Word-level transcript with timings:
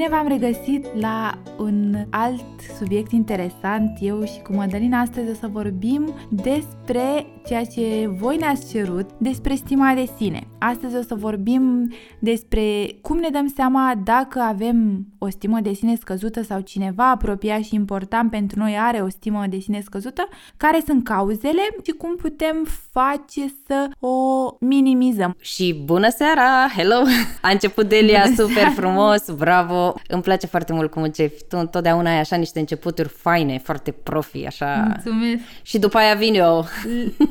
Bine 0.00 0.12
v-am 0.12 0.28
regăsit 0.28 0.86
la 0.94 1.38
un 1.58 1.96
alt 2.10 2.59
subiect 2.78 3.12
interesant. 3.12 3.98
Eu 4.00 4.24
și 4.24 4.40
cu 4.42 4.52
Mădălina 4.52 5.00
astăzi 5.00 5.30
o 5.30 5.34
să 5.34 5.46
vorbim 5.52 6.14
despre 6.28 7.26
ceea 7.46 7.64
ce 7.64 8.10
voi 8.18 8.36
ne-ați 8.36 8.70
cerut, 8.70 9.10
despre 9.18 9.54
stima 9.54 9.94
de 9.94 10.04
sine. 10.16 10.46
Astăzi 10.58 10.96
o 10.96 11.02
să 11.02 11.14
vorbim 11.14 11.92
despre 12.18 12.62
cum 13.02 13.18
ne 13.18 13.28
dăm 13.28 13.52
seama 13.56 14.00
dacă 14.04 14.38
avem 14.40 15.06
o 15.18 15.30
stimă 15.30 15.60
de 15.60 15.72
sine 15.72 15.96
scăzută 15.96 16.42
sau 16.42 16.60
cineva 16.60 17.10
apropiat 17.10 17.62
și 17.62 17.74
important 17.74 18.30
pentru 18.30 18.58
noi 18.58 18.76
are 18.78 18.98
o 18.98 19.08
stimă 19.08 19.44
de 19.48 19.58
sine 19.58 19.80
scăzută, 19.80 20.28
care 20.56 20.82
sunt 20.86 21.04
cauzele 21.04 21.62
și 21.84 21.90
cum 21.90 22.16
putem 22.16 22.66
face 22.90 23.54
să 23.66 23.88
o 23.98 24.16
minimizăm. 24.60 25.36
Și 25.40 25.82
bună 25.84 26.08
seara! 26.08 26.68
Hello! 26.76 27.02
A 27.42 27.50
început 27.50 27.88
Delia 27.88 28.22
bună 28.22 28.34
super 28.34 28.54
seara. 28.54 28.70
frumos, 28.70 29.30
bravo! 29.30 29.94
Îmi 30.08 30.22
place 30.22 30.46
foarte 30.46 30.72
mult 30.72 30.90
cum 30.90 31.02
începi. 31.02 31.44
Tu 31.48 31.58
întotdeauna 31.58 32.10
ai 32.10 32.18
așa 32.18 32.36
niște 32.36 32.58
începuturi 32.60 33.08
faine, 33.08 33.58
foarte 33.58 33.90
profi, 33.90 34.46
așa. 34.46 34.84
Mulțumesc! 34.86 35.42
Și 35.62 35.78
după 35.78 35.98
aia 35.98 36.14
vin 36.14 36.34
eu. 36.34 36.66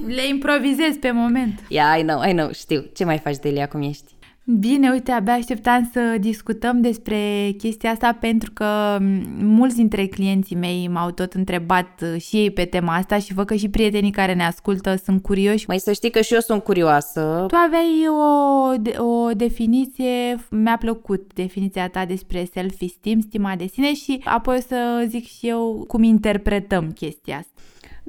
Le 0.07 0.27
improvizez 0.27 0.95
pe 0.99 1.11
moment. 1.11 1.59
Yeah, 1.69 1.99
I 1.99 2.01
know, 2.01 2.23
I 2.29 2.31
know, 2.31 2.51
știu. 2.51 2.85
Ce 2.95 3.03
mai 3.05 3.17
faci, 3.17 3.37
Delia, 3.37 3.67
cum 3.67 3.81
ești? 3.81 4.11
Bine, 4.57 4.89
uite, 4.89 5.11
abia 5.11 5.33
așteptam 5.33 5.89
să 5.93 6.17
discutăm 6.19 6.81
despre 6.81 7.51
chestia 7.57 7.91
asta 7.91 8.17
pentru 8.19 8.51
că 8.53 8.97
mulți 9.39 9.75
dintre 9.75 10.05
clienții 10.05 10.55
mei 10.55 10.87
m-au 10.87 11.11
tot 11.11 11.33
întrebat 11.33 12.01
uh, 12.01 12.21
și 12.21 12.35
ei 12.35 12.51
pe 12.51 12.65
tema 12.65 12.95
asta 12.95 13.19
și 13.19 13.33
văd 13.33 13.45
că 13.45 13.55
și 13.55 13.69
prietenii 13.69 14.11
care 14.11 14.33
ne 14.33 14.45
ascultă 14.45 14.95
sunt 15.03 15.21
curioși. 15.21 15.65
Mai 15.67 15.79
să 15.79 15.91
știi 15.91 16.09
că 16.09 16.21
și 16.21 16.33
eu 16.33 16.39
sunt 16.39 16.63
curioasă. 16.63 17.45
Tu 17.47 17.55
aveai 17.55 18.07
o, 18.97 19.03
o 19.03 19.31
definiție, 19.33 20.45
mi-a 20.49 20.77
plăcut 20.77 21.31
definiția 21.33 21.89
ta 21.89 22.05
despre 22.05 22.47
self-esteem, 22.53 23.19
stima 23.19 23.55
de 23.55 23.67
sine 23.67 23.93
și 23.93 24.21
apoi 24.23 24.55
o 24.55 24.61
să 24.67 25.05
zic 25.07 25.27
și 25.27 25.47
eu 25.47 25.83
cum 25.87 26.03
interpretăm 26.03 26.91
chestia 26.91 27.37
asta. 27.37 27.51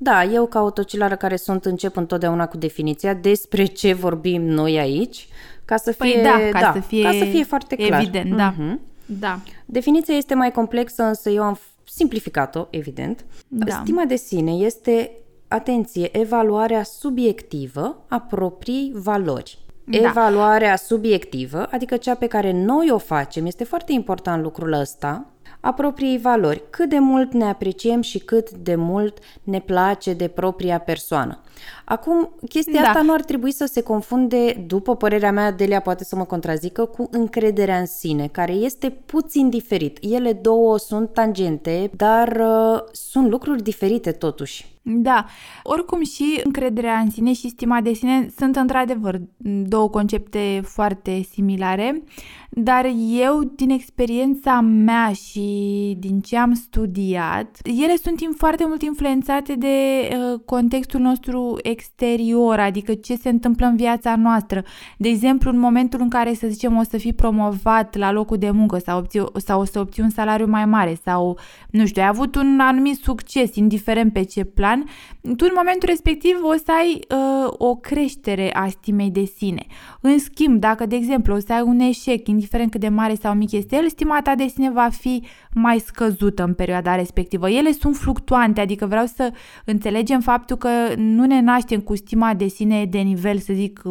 Da, 0.03 0.25
eu 0.25 0.47
ca 0.47 0.59
autocilară 0.59 1.17
care 1.17 1.37
sunt 1.37 1.65
încep 1.65 1.97
întotdeauna 1.97 2.47
cu 2.47 2.57
definiția 2.57 3.15
despre 3.15 3.65
ce 3.65 3.93
vorbim 3.93 4.43
noi 4.43 4.79
aici, 4.79 5.29
ca 5.71 5.77
să 5.77 5.93
păi 5.93 6.11
fie, 6.11 6.21
păi 6.21 6.31
da, 6.31 6.59
ca, 6.59 6.61
da, 6.61 6.73
să 6.73 6.81
fie 6.81 7.03
ca 7.03 7.13
să 7.13 7.25
fie 7.25 7.45
foarte 7.45 7.77
clar. 7.77 8.01
Evident, 8.01 8.37
da. 8.37 8.55
Uh-huh. 8.55 8.79
da. 9.07 9.41
Definiția 9.67 10.15
este 10.17 10.35
mai 10.35 10.51
complexă, 10.51 11.03
însă 11.03 11.31
eu 11.31 11.43
am 11.43 11.59
simplificat-o, 11.85 12.67
evident. 12.71 13.25
Da. 13.49 13.75
Stima 13.75 14.05
de 14.05 14.17
sine 14.17 14.51
este, 14.51 15.11
atenție, 15.49 16.19
evaluarea 16.19 16.83
subiectivă 16.83 18.05
a 18.09 18.21
proprii 18.21 18.93
valori. 18.95 19.59
Da. 19.85 19.97
Evaluarea 19.99 20.77
subiectivă, 20.77 21.69
adică 21.71 21.97
cea 21.97 22.15
pe 22.15 22.27
care 22.27 22.53
noi 22.53 22.91
o 22.91 22.99
facem, 22.99 23.47
este 23.47 23.65
foarte 23.65 23.93
important 23.93 24.43
lucrul 24.43 24.73
ăsta, 24.73 25.27
a 25.61 25.73
propriei 25.73 26.19
valori, 26.19 26.63
cât 26.71 26.89
de 26.89 26.99
mult 26.99 27.33
ne 27.33 27.45
apreciem 27.45 28.01
și 28.01 28.19
cât 28.19 28.51
de 28.51 28.75
mult 28.75 29.19
ne 29.43 29.61
place 29.61 30.13
de 30.13 30.29
propria 30.29 30.79
persoană. 30.79 31.41
Acum, 31.85 32.31
chestia 32.49 32.83
da. 32.83 32.89
asta 32.89 33.03
nu 33.03 33.13
ar 33.13 33.23
trebui 33.23 33.53
să 33.53 33.65
se 33.73 33.83
confunde, 33.83 34.65
după 34.67 34.97
părerea 34.97 35.33
mea, 35.33 35.53
Delia 35.53 35.81
poate 35.81 36.05
să 36.05 36.17
mă 36.17 36.25
contrazică, 36.25 36.85
cu 36.85 37.09
încrederea 37.11 37.79
în 37.79 37.87
sine, 37.87 38.27
care 38.27 38.53
este 38.53 38.91
puțin 38.91 39.49
diferit. 39.49 39.99
Ele 40.01 40.33
două 40.33 40.79
sunt 40.79 41.13
tangente, 41.13 41.91
dar 41.97 42.29
uh, 42.29 42.81
sunt 42.93 43.31
lucruri 43.31 43.63
diferite 43.63 44.13
totuși. 44.13 44.79
Da, 44.83 45.25
oricum 45.63 46.05
și 46.05 46.41
încrederea 46.45 46.99
în 46.99 47.11
sine 47.11 47.33
și 47.33 47.49
stima 47.49 47.81
de 47.81 47.93
sine 47.93 48.31
sunt 48.39 48.57
într-adevăr 48.57 49.21
două 49.67 49.89
concepte 49.89 50.61
foarte 50.65 51.23
similare, 51.33 52.03
dar 52.51 52.91
eu 53.09 53.53
din 53.57 53.71
experiența 53.71 54.61
mea 54.61 55.13
și 55.13 55.97
din 55.99 56.21
ce 56.21 56.37
am 56.37 56.55
studiat, 56.55 57.59
ele 57.65 57.97
sunt 58.03 58.19
foarte 58.37 58.65
mult 58.67 58.83
influențate 58.83 59.55
de 59.55 59.67
uh, 60.11 60.41
contextul 60.45 61.01
nostru 61.01 61.59
exterior, 61.63 62.59
adică 62.59 62.95
ce 62.95 63.15
se 63.17 63.29
întâmplă 63.29 63.67
în 63.67 63.77
viața 63.77 64.17
noastră. 64.17 64.65
De 64.99 65.09
exemplu, 65.09 65.51
în 65.51 65.59
momentul 65.59 66.01
în 66.01 66.09
care, 66.09 66.35
să 66.35 66.47
zicem, 66.47 66.77
o 66.77 66.83
să 66.83 66.99
fii 66.99 67.13
promovat 67.13 67.97
la 67.97 68.13
locul 68.13 68.37
de 68.37 68.51
muncă 68.51 68.79
sau, 68.79 68.99
obții, 68.99 69.25
sau 69.37 69.61
o 69.61 69.65
să 69.65 69.81
obții 69.81 70.03
un 70.03 70.11
salariu 70.11 70.47
mai 70.47 70.65
mare 70.65 70.99
sau, 71.05 71.39
nu 71.71 71.87
știu, 71.87 72.03
ai 72.03 72.09
avut 72.09 72.35
un 72.35 72.59
anumit 72.61 72.97
succes, 72.97 73.55
indiferent 73.55 74.13
pe 74.13 74.23
ce 74.23 74.45
plan, 74.45 74.85
tu 75.21 75.45
în 75.49 75.53
momentul 75.57 75.89
respectiv 75.89 76.37
o 76.43 76.53
să 76.53 76.73
ai 76.79 77.01
uh, 77.11 77.53
o 77.59 77.75
creștere 77.75 78.55
a 78.55 78.69
stimei 78.69 79.11
de 79.11 79.25
sine. 79.25 79.67
În 80.01 80.19
schimb, 80.19 80.61
dacă, 80.61 80.87
de 80.87 80.97
exemplu, 80.97 81.35
o 81.35 81.39
să 81.39 81.53
ai 81.53 81.63
un 81.63 81.79
eșec, 81.79 82.29
indiferent 82.41 82.71
cât 82.71 82.81
de 82.81 82.89
mare 82.89 83.15
sau 83.15 83.35
mic 83.35 83.53
este 83.53 83.77
el, 83.77 83.89
stima 83.89 84.21
ta 84.23 84.35
de 84.35 84.47
sine 84.47 84.71
va 84.71 84.89
fi 84.91 85.23
mai 85.55 85.79
scăzută 85.79 86.45
în 86.45 86.55
perioada 86.55 86.95
respectivă. 86.95 87.51
Ele 87.51 87.73
sunt 87.73 87.97
fluctuante, 87.97 88.61
adică 88.61 88.87
vreau 88.87 89.07
să 89.07 89.33
înțelegem 89.65 90.21
faptul 90.21 90.57
că 90.57 90.69
nu 90.97 91.25
ne 91.25 91.41
naștem 91.41 91.81
cu 91.81 91.97
stima 91.97 92.35
de 92.35 92.47
sine 92.47 92.85
de 92.85 92.99
nivel, 92.99 93.39
să 93.39 93.53
zic, 93.53 93.83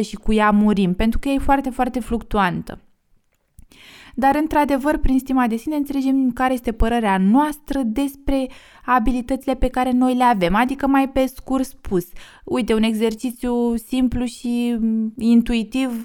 și 0.02 0.16
cu 0.16 0.32
ea 0.32 0.50
murim, 0.50 0.94
pentru 0.94 1.18
că 1.18 1.28
e 1.28 1.38
foarte, 1.38 1.70
foarte 1.70 2.00
fluctuantă. 2.00 2.78
Dar, 4.20 4.36
într-adevăr, 4.36 4.96
prin 4.96 5.18
stima 5.18 5.46
de 5.46 5.56
sine 5.56 5.76
înțelegem 5.76 6.30
care 6.30 6.52
este 6.52 6.72
părerea 6.72 7.18
noastră 7.18 7.80
despre 7.84 8.48
abilitățile 8.84 9.54
pe 9.54 9.68
care 9.68 9.90
noi 9.90 10.14
le 10.14 10.24
avem, 10.24 10.54
adică 10.54 10.86
mai 10.86 11.08
pe 11.08 11.26
scurt 11.26 11.64
spus. 11.64 12.04
Uite, 12.44 12.74
un 12.74 12.82
exercițiu 12.82 13.76
simplu 13.76 14.24
și 14.24 14.78
intuitiv, 15.18 16.04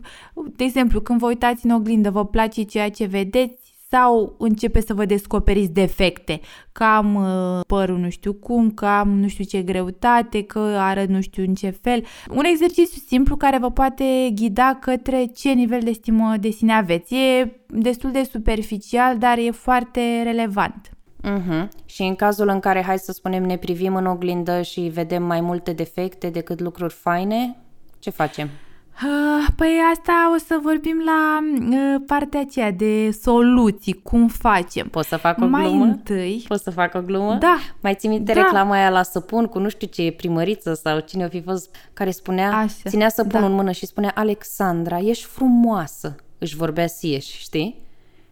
de 0.55 0.63
exemplu, 0.63 1.01
când 1.01 1.19
vă 1.19 1.27
uitați 1.27 1.65
în 1.65 1.71
oglindă, 1.71 2.09
vă 2.09 2.25
place 2.25 2.61
ceea 2.63 2.89
ce 2.89 3.05
vedeți, 3.05 3.64
sau 3.95 4.35
începe 4.37 4.81
să 4.81 4.93
vă 4.93 5.05
descoperiți 5.05 5.71
defecte, 5.71 6.39
că 6.71 6.83
am 6.83 7.15
uh, 7.15 7.65
părul 7.67 7.97
nu 7.97 8.09
știu 8.09 8.33
cum, 8.33 8.71
că 8.71 8.85
am 8.85 9.09
nu 9.19 9.27
știu 9.27 9.43
ce 9.43 9.61
greutate, 9.61 10.43
că 10.43 10.59
arăt 10.59 11.09
nu 11.09 11.21
știu 11.21 11.43
în 11.43 11.53
ce 11.53 11.69
fel. 11.69 12.03
Un 12.29 12.43
exercițiu 12.43 13.01
simplu 13.07 13.35
care 13.35 13.57
vă 13.57 13.71
poate 13.71 14.29
ghida 14.33 14.77
către 14.81 15.25
ce 15.25 15.51
nivel 15.51 15.79
de 15.83 15.91
stimă 15.91 16.33
de 16.39 16.49
sine 16.49 16.73
aveți. 16.73 17.13
E 17.15 17.59
destul 17.67 18.11
de 18.11 18.27
superficial, 18.31 19.17
dar 19.17 19.37
e 19.37 19.51
foarte 19.51 20.21
relevant. 20.23 20.89
Uh-huh. 21.23 21.67
Și 21.85 22.01
în 22.01 22.15
cazul 22.15 22.47
în 22.47 22.59
care, 22.59 22.81
hai 22.81 22.99
să 22.99 23.11
spunem, 23.11 23.43
ne 23.43 23.57
privim 23.57 23.95
în 23.95 24.05
oglindă 24.05 24.61
și 24.61 24.81
vedem 24.81 25.23
mai 25.23 25.41
multe 25.41 25.73
defecte 25.73 26.29
decât 26.29 26.59
lucruri 26.59 26.93
faine, 26.93 27.57
ce 27.99 28.09
facem? 28.09 28.49
Ah, 28.97 29.47
păi 29.55 29.77
asta 29.93 30.31
o 30.35 30.37
să 30.37 30.59
vorbim 30.61 31.01
la 31.05 31.39
uh, 31.69 32.01
partea 32.05 32.39
aceea 32.39 32.71
de 32.71 33.11
soluții, 33.11 34.01
cum 34.03 34.27
facem. 34.27 34.87
Poți 34.87 35.07
să 35.07 35.17
fac 35.17 35.41
o 35.41 35.45
Mai 35.45 35.63
glumă? 35.63 35.83
întâi... 35.83 36.45
Poți 36.47 36.63
să 36.63 36.71
fac 36.71 36.93
o 36.93 37.01
glumă? 37.01 37.37
Da. 37.39 37.57
Mai 37.81 37.95
ții 37.95 38.09
minte 38.09 38.33
da. 38.33 38.41
reclama 38.41 38.73
aia 38.73 38.89
la 38.89 39.03
săpun 39.03 39.45
cu 39.45 39.59
nu 39.59 39.69
știu 39.69 39.87
ce 39.87 40.13
primăriță 40.17 40.73
sau 40.73 40.99
cine 40.99 41.25
o 41.25 41.27
fi 41.27 41.41
fost 41.41 41.75
care 41.93 42.11
spunea, 42.11 42.57
Așa. 42.57 42.89
ținea 42.89 43.09
săpunul 43.09 43.41
da. 43.41 43.45
în 43.47 43.53
mână 43.53 43.71
și 43.71 43.85
spunea 43.85 44.11
Alexandra, 44.15 44.99
ești 44.99 45.25
frumoasă. 45.25 46.15
Își 46.37 46.55
vorbea 46.55 46.87
sieș, 46.87 47.25
știi? 47.25 47.81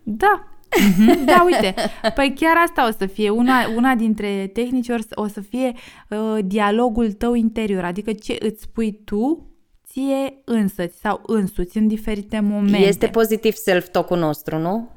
Da, 0.03 0.47
mhm. 0.97 1.25
da, 1.25 1.43
uite, 1.45 1.73
păi 2.15 2.33
chiar 2.35 2.57
asta 2.65 2.87
o 2.87 2.91
să 2.97 3.05
fie, 3.05 3.29
una, 3.29 3.55
una 3.75 3.95
dintre 3.95 4.49
tehnici 4.53 4.89
o 5.13 5.27
să 5.27 5.41
fie 5.41 5.73
uh, 6.09 6.37
dialogul 6.45 7.11
tău 7.11 7.33
interior, 7.33 7.83
adică 7.83 8.13
ce 8.13 8.35
îți 8.39 8.61
spui 8.61 8.99
tu 9.05 9.47
ție 9.93 10.33
însăți 10.43 10.99
sau 10.99 11.21
însuți 11.25 11.77
în 11.77 11.87
diferite 11.87 12.39
momente. 12.39 12.77
Este 12.87 13.07
pozitiv 13.07 13.53
self-talk-ul 13.53 14.17
nostru, 14.17 14.57
nu? 14.57 14.89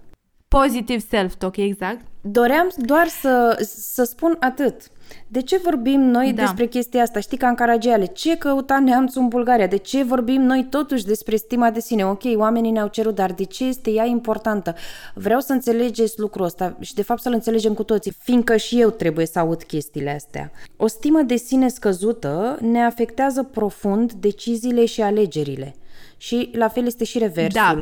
Positive 0.49 0.99
self-talk, 0.99 1.57
exact. 1.57 2.01
Doream 2.21 2.69
doar 2.77 3.07
să, 3.07 3.59
să 3.69 4.05
spun 4.05 4.37
atât. 4.41 4.91
De 5.29 5.43
ce 5.43 5.61
vorbim 5.65 6.01
noi 6.01 6.33
da. 6.33 6.43
despre 6.43 6.67
chestia 6.67 7.03
asta? 7.03 7.21
Știi, 7.21 7.37
ca 7.37 7.49
în 7.49 7.55
Caragiale, 7.55 8.07
ce 8.07 8.37
căuta 8.37 8.79
neamțul 8.79 9.23
în 9.23 9.29
Bulgaria? 9.29 9.67
De 9.67 9.77
ce 9.77 10.03
vorbim 10.03 10.43
noi 10.43 10.67
totuși 10.71 11.05
despre 11.05 11.37
stima 11.37 11.71
de 11.71 11.81
sine? 11.81 12.07
Ok, 12.07 12.23
oamenii 12.37 12.71
ne-au 12.71 12.89
cerut, 12.89 13.15
dar 13.15 13.33
de 13.33 13.45
ce 13.45 13.65
este 13.65 13.91
ea 13.91 14.05
importantă? 14.05 14.75
Vreau 15.15 15.41
să 15.41 15.53
înțelegeți 15.53 16.21
lucrul 16.21 16.45
ăsta 16.45 16.77
și 16.81 16.95
de 16.95 17.03
fapt 17.03 17.21
să-l 17.21 17.33
înțelegem 17.33 17.75
cu 17.75 17.83
toții, 17.83 18.13
fiindcă 18.19 18.57
și 18.57 18.81
eu 18.81 18.91
trebuie 18.91 19.27
să 19.27 19.39
aud 19.39 19.63
chestiile 19.63 20.11
astea. 20.11 20.51
O 20.77 20.87
stimă 20.87 21.23
de 21.23 21.37
sine 21.37 21.69
scăzută 21.69 22.59
ne 22.61 22.85
afectează 22.85 23.43
profund 23.43 24.13
deciziile 24.13 24.85
și 24.85 25.03
alegerile. 25.03 25.75
Și 26.17 26.51
la 26.53 26.69
fel 26.69 26.87
este 26.87 27.05
și 27.05 27.19
reversul. 27.19 27.61
Da, 27.61 27.81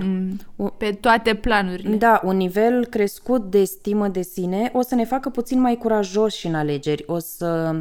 pe 0.77 0.91
toate 0.91 1.35
planurile. 1.35 1.97
Da, 1.97 2.21
un 2.25 2.37
nivel 2.37 2.87
crescut 2.87 3.51
de 3.51 3.65
stimă 3.65 4.09
de 4.09 4.23
sine 4.23 4.71
o 4.73 4.83
să 4.83 4.95
ne 4.95 5.05
facă 5.05 5.29
puțin 5.29 5.61
mai 5.61 5.77
curajoși 5.77 6.47
în 6.47 6.55
alegeri, 6.55 7.05
o 7.07 7.19
să, 7.19 7.81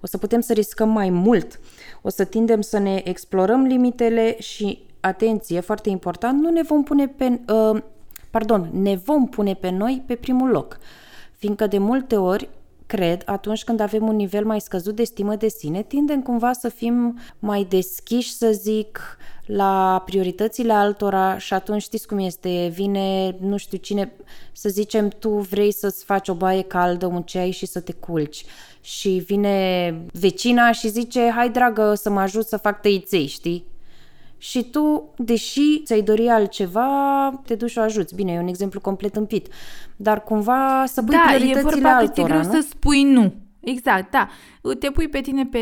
o 0.00 0.06
să 0.06 0.18
putem 0.18 0.40
să 0.40 0.52
riscăm 0.52 0.88
mai 0.88 1.10
mult, 1.10 1.60
o 2.02 2.08
să 2.08 2.24
tindem 2.24 2.60
să 2.60 2.78
ne 2.78 3.00
explorăm 3.04 3.64
limitele 3.64 4.40
și, 4.40 4.78
atenție, 5.00 5.60
foarte 5.60 5.90
important, 5.90 6.40
nu 6.40 6.50
ne 6.50 6.62
vom 6.62 6.82
pune 6.82 7.06
pe... 7.06 7.40
Uh, 7.52 7.82
pardon, 8.30 8.70
ne 8.72 8.96
vom 8.96 9.28
pune 9.28 9.54
pe 9.54 9.70
noi 9.70 10.02
pe 10.06 10.14
primul 10.14 10.48
loc. 10.48 10.78
Fiindcă 11.36 11.66
de 11.66 11.78
multe 11.78 12.16
ori 12.16 12.48
cred, 12.86 13.22
atunci 13.26 13.64
când 13.64 13.80
avem 13.80 14.08
un 14.08 14.16
nivel 14.16 14.44
mai 14.44 14.60
scăzut 14.60 14.96
de 14.96 15.04
stimă 15.04 15.36
de 15.36 15.48
sine, 15.48 15.82
tindem 15.82 16.22
cumva 16.22 16.52
să 16.52 16.68
fim 16.68 17.18
mai 17.38 17.66
deschiși, 17.68 18.32
să 18.32 18.50
zic, 18.52 19.00
la 19.52 20.02
prioritățile 20.04 20.72
altora 20.72 21.38
și 21.38 21.54
atunci 21.54 21.82
știți 21.82 22.06
cum 22.06 22.18
este, 22.18 22.70
vine 22.74 23.36
nu 23.40 23.56
știu 23.56 23.78
cine, 23.78 24.12
să 24.52 24.68
zicem 24.68 25.08
tu 25.08 25.28
vrei 25.28 25.72
să-ți 25.72 26.04
faci 26.04 26.28
o 26.28 26.34
baie 26.34 26.62
caldă, 26.62 27.06
un 27.06 27.22
ceai 27.22 27.50
și 27.50 27.66
să 27.66 27.80
te 27.80 27.92
culci 27.92 28.44
și 28.80 29.08
vine 29.26 29.94
vecina 30.12 30.72
și 30.72 30.88
zice 30.88 31.32
hai 31.34 31.50
dragă 31.50 31.94
să 31.94 32.10
mă 32.10 32.20
ajut 32.20 32.46
să 32.46 32.56
fac 32.56 32.80
tăiței, 32.80 33.26
știi? 33.26 33.64
Și 34.38 34.64
tu, 34.64 35.14
deși 35.16 35.82
ți-ai 35.84 36.02
dori 36.02 36.28
altceva, 36.28 37.42
te 37.46 37.54
duci 37.54 37.70
și 37.70 37.78
o 37.78 37.82
ajuți. 37.82 38.14
Bine, 38.14 38.32
e 38.32 38.38
un 38.38 38.46
exemplu 38.46 38.80
complet 38.80 39.16
împit. 39.16 39.48
Dar 39.96 40.22
cumva 40.22 40.84
să 40.86 41.02
pui 41.02 41.14
da, 41.14 41.22
prioritățile 41.26 41.70
e 41.70 41.72
vorba 41.72 41.96
altora, 41.96 42.12
că 42.14 42.20
e 42.20 42.24
greu 42.24 42.52
nu? 42.52 42.60
să 42.60 42.66
spui 42.68 43.02
nu. 43.02 43.32
Exact, 43.60 44.10
da. 44.10 44.28
Te 44.78 44.90
pui 44.90 45.08
pe 45.08 45.20
tine 45.20 45.46
pe 45.46 45.58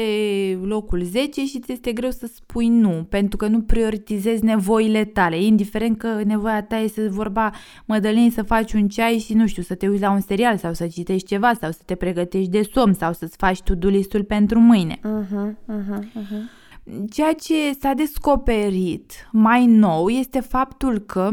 locul 0.63 1.03
10 1.03 1.45
și 1.45 1.59
ți 1.59 1.73
este 1.73 1.93
greu 1.93 2.11
să 2.11 2.27
spui 2.35 2.69
nu, 2.69 3.07
pentru 3.09 3.37
că 3.37 3.47
nu 3.47 3.61
prioritizezi 3.61 4.45
nevoile 4.45 5.05
tale, 5.05 5.43
indiferent 5.43 5.99
că 5.99 6.23
nevoia 6.25 6.63
ta 6.63 6.77
este 6.77 7.09
vorba, 7.09 7.51
Mădălin, 7.85 8.31
să 8.31 8.43
faci 8.43 8.73
un 8.73 8.89
ceai 8.89 9.19
și, 9.19 9.35
nu 9.35 9.47
știu, 9.47 9.63
să 9.63 9.75
te 9.75 9.89
uiți 9.89 10.03
la 10.03 10.11
un 10.11 10.21
serial 10.21 10.57
sau 10.57 10.73
să 10.73 10.87
citești 10.87 11.27
ceva 11.27 11.53
sau 11.61 11.71
să 11.71 11.81
te 11.85 11.95
pregătești 11.95 12.51
de 12.51 12.63
somn 12.73 12.93
sau 12.93 13.13
să-ți 13.13 13.37
faci 13.37 13.63
to-do 13.63 13.89
listul 13.89 14.25
pentru 14.25 14.59
mâine. 14.59 14.99
Uh-huh, 14.99 15.51
uh-huh, 15.75 15.99
uh-huh. 15.99 16.67
Ceea 17.11 17.33
ce 17.33 17.55
s-a 17.81 17.93
descoperit 17.93 19.29
mai 19.33 19.67
nou 19.67 20.09
este 20.09 20.41
faptul 20.41 20.99
că 20.99 21.31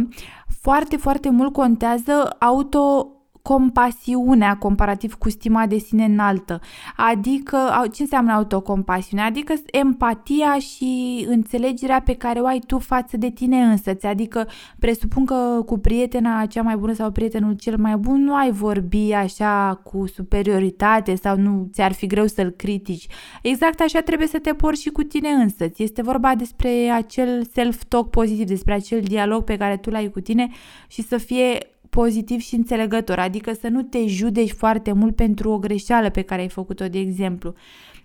foarte, 0.62 0.98
foarte 0.98 1.30
mult 1.30 1.54
contează 1.54 2.36
auto 2.40 3.15
compasiunea 3.47 4.57
comparativ 4.57 5.13
cu 5.13 5.30
stima 5.30 5.65
de 5.65 5.77
sine 5.77 6.06
înaltă. 6.06 6.59
Adică, 6.95 7.57
ce 7.94 8.01
înseamnă 8.01 8.31
autocompasiune? 8.31 9.24
Adică 9.24 9.53
empatia 9.71 10.59
și 10.59 11.25
înțelegerea 11.30 12.01
pe 12.01 12.13
care 12.13 12.39
o 12.39 12.45
ai 12.45 12.59
tu 12.59 12.80
față 12.80 13.18
de 13.18 13.30
tine 13.30 13.57
însăți. 13.57 14.06
Adică, 14.06 14.47
presupun 14.80 15.25
că 15.25 15.62
cu 15.65 15.77
prietena 15.77 16.45
cea 16.45 16.62
mai 16.62 16.75
bună 16.75 16.94
sau 16.94 17.12
prietenul 17.12 17.53
cel 17.53 17.77
mai 17.77 17.95
bun 17.95 18.24
nu 18.24 18.36
ai 18.36 18.51
vorbi 18.51 19.12
așa 19.13 19.81
cu 19.83 20.07
superioritate 20.07 21.15
sau 21.15 21.38
nu 21.38 21.69
ți-ar 21.74 21.92
fi 21.92 22.07
greu 22.07 22.25
să-l 22.25 22.50
critici. 22.50 23.07
Exact 23.42 23.81
așa 23.81 24.00
trebuie 24.00 24.27
să 24.27 24.39
te 24.39 24.53
porți 24.53 24.81
și 24.81 24.89
cu 24.89 25.01
tine 25.01 25.30
însăți. 25.30 25.83
Este 25.83 26.01
vorba 26.01 26.36
despre 26.36 26.69
acel 26.89 27.44
self-talk 27.44 28.09
pozitiv, 28.09 28.47
despre 28.47 28.74
acel 28.74 29.01
dialog 29.01 29.44
pe 29.44 29.57
care 29.57 29.77
tu 29.77 29.89
l-ai 29.89 30.09
cu 30.09 30.19
tine 30.19 30.50
și 30.88 31.01
să 31.01 31.18
fie 31.18 31.57
pozitiv 31.95 32.39
și 32.39 32.56
înțelegător, 32.56 33.19
adică 33.19 33.53
să 33.53 33.68
nu 33.68 33.81
te 33.81 34.07
judeci 34.07 34.51
foarte 34.51 34.92
mult 34.92 35.15
pentru 35.15 35.51
o 35.51 35.57
greșeală 35.57 36.09
pe 36.09 36.21
care 36.21 36.42
ai 36.42 36.50
făcut-o, 36.50 36.88
de 36.88 37.00
exemplu. 37.00 37.53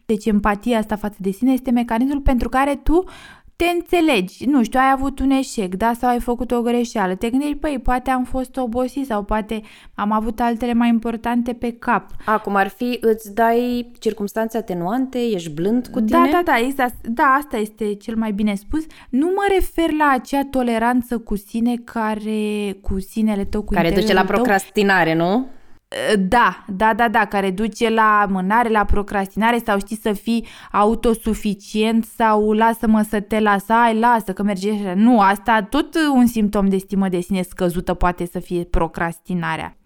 Deci 0.06 0.26
empatia 0.26 0.78
asta 0.78 0.96
față 0.96 1.16
de 1.20 1.30
sine 1.30 1.52
este 1.52 1.70
mecanismul 1.70 2.20
pentru 2.20 2.48
care 2.48 2.74
tu 2.74 3.04
te 3.60 3.66
înțelegi, 3.66 4.44
nu 4.44 4.62
știu, 4.62 4.80
ai 4.80 4.90
avut 4.92 5.18
un 5.18 5.30
eșec, 5.30 5.74
da, 5.74 5.92
sau 5.92 6.10
ai 6.10 6.20
făcut 6.20 6.50
o 6.50 6.62
greșeală, 6.62 7.14
te 7.14 7.30
gândești, 7.30 7.56
păi, 7.56 7.78
poate 7.82 8.10
am 8.10 8.24
fost 8.24 8.56
obosit 8.56 9.06
sau 9.06 9.22
poate 9.22 9.62
am 9.94 10.12
avut 10.12 10.40
altele 10.40 10.72
mai 10.72 10.88
importante 10.88 11.52
pe 11.52 11.72
cap. 11.78 12.10
Acum 12.24 12.54
ar 12.54 12.68
fi, 12.68 12.98
îți 13.00 13.34
dai 13.34 13.90
circunstanțe 13.98 14.56
atenuante, 14.56 15.18
ești 15.18 15.50
blând 15.50 15.86
cu 15.86 16.00
Da, 16.00 16.16
tine? 16.16 16.30
da, 16.30 16.42
da, 16.44 16.58
exact, 16.58 17.06
da, 17.06 17.22
asta 17.22 17.56
este 17.56 17.94
cel 17.94 18.16
mai 18.16 18.32
bine 18.32 18.54
spus. 18.54 18.84
Nu 19.10 19.26
mă 19.26 19.46
refer 19.54 19.90
la 19.98 20.10
acea 20.12 20.44
toleranță 20.50 21.18
cu 21.18 21.36
sine 21.36 21.74
care, 21.84 22.76
cu 22.82 23.00
sinele 23.00 23.44
tău, 23.44 23.62
cu 23.62 23.72
Care 23.72 23.88
duce 23.88 24.00
la 24.00 24.00
interiorul 24.00 24.34
tău, 24.34 24.42
procrastinare, 24.42 25.14
nu? 25.14 25.46
Da, 26.18 26.64
da, 26.68 26.94
da, 26.94 27.08
da, 27.08 27.24
care 27.24 27.50
duce 27.50 27.88
la 27.88 28.26
mânare, 28.28 28.68
la 28.68 28.84
procrastinare 28.84 29.60
sau 29.64 29.78
știi 29.78 29.98
să 30.02 30.12
fii 30.12 30.46
autosuficient 30.72 32.04
sau 32.04 32.52
lasă-mă 32.52 33.02
să 33.08 33.20
te 33.20 33.40
las, 33.40 33.68
ai, 33.68 33.98
lasă 33.98 34.32
că 34.32 34.42
merge 34.42 34.72
așa. 34.72 34.94
Nu, 34.94 35.20
asta 35.20 35.62
tot 35.62 35.94
un 36.14 36.26
simptom 36.26 36.68
de 36.68 36.76
stimă 36.76 37.08
de 37.08 37.20
sine 37.20 37.42
scăzută 37.42 37.94
poate 37.94 38.26
să 38.26 38.38
fie 38.38 38.64
procrastinarea. 38.64 39.76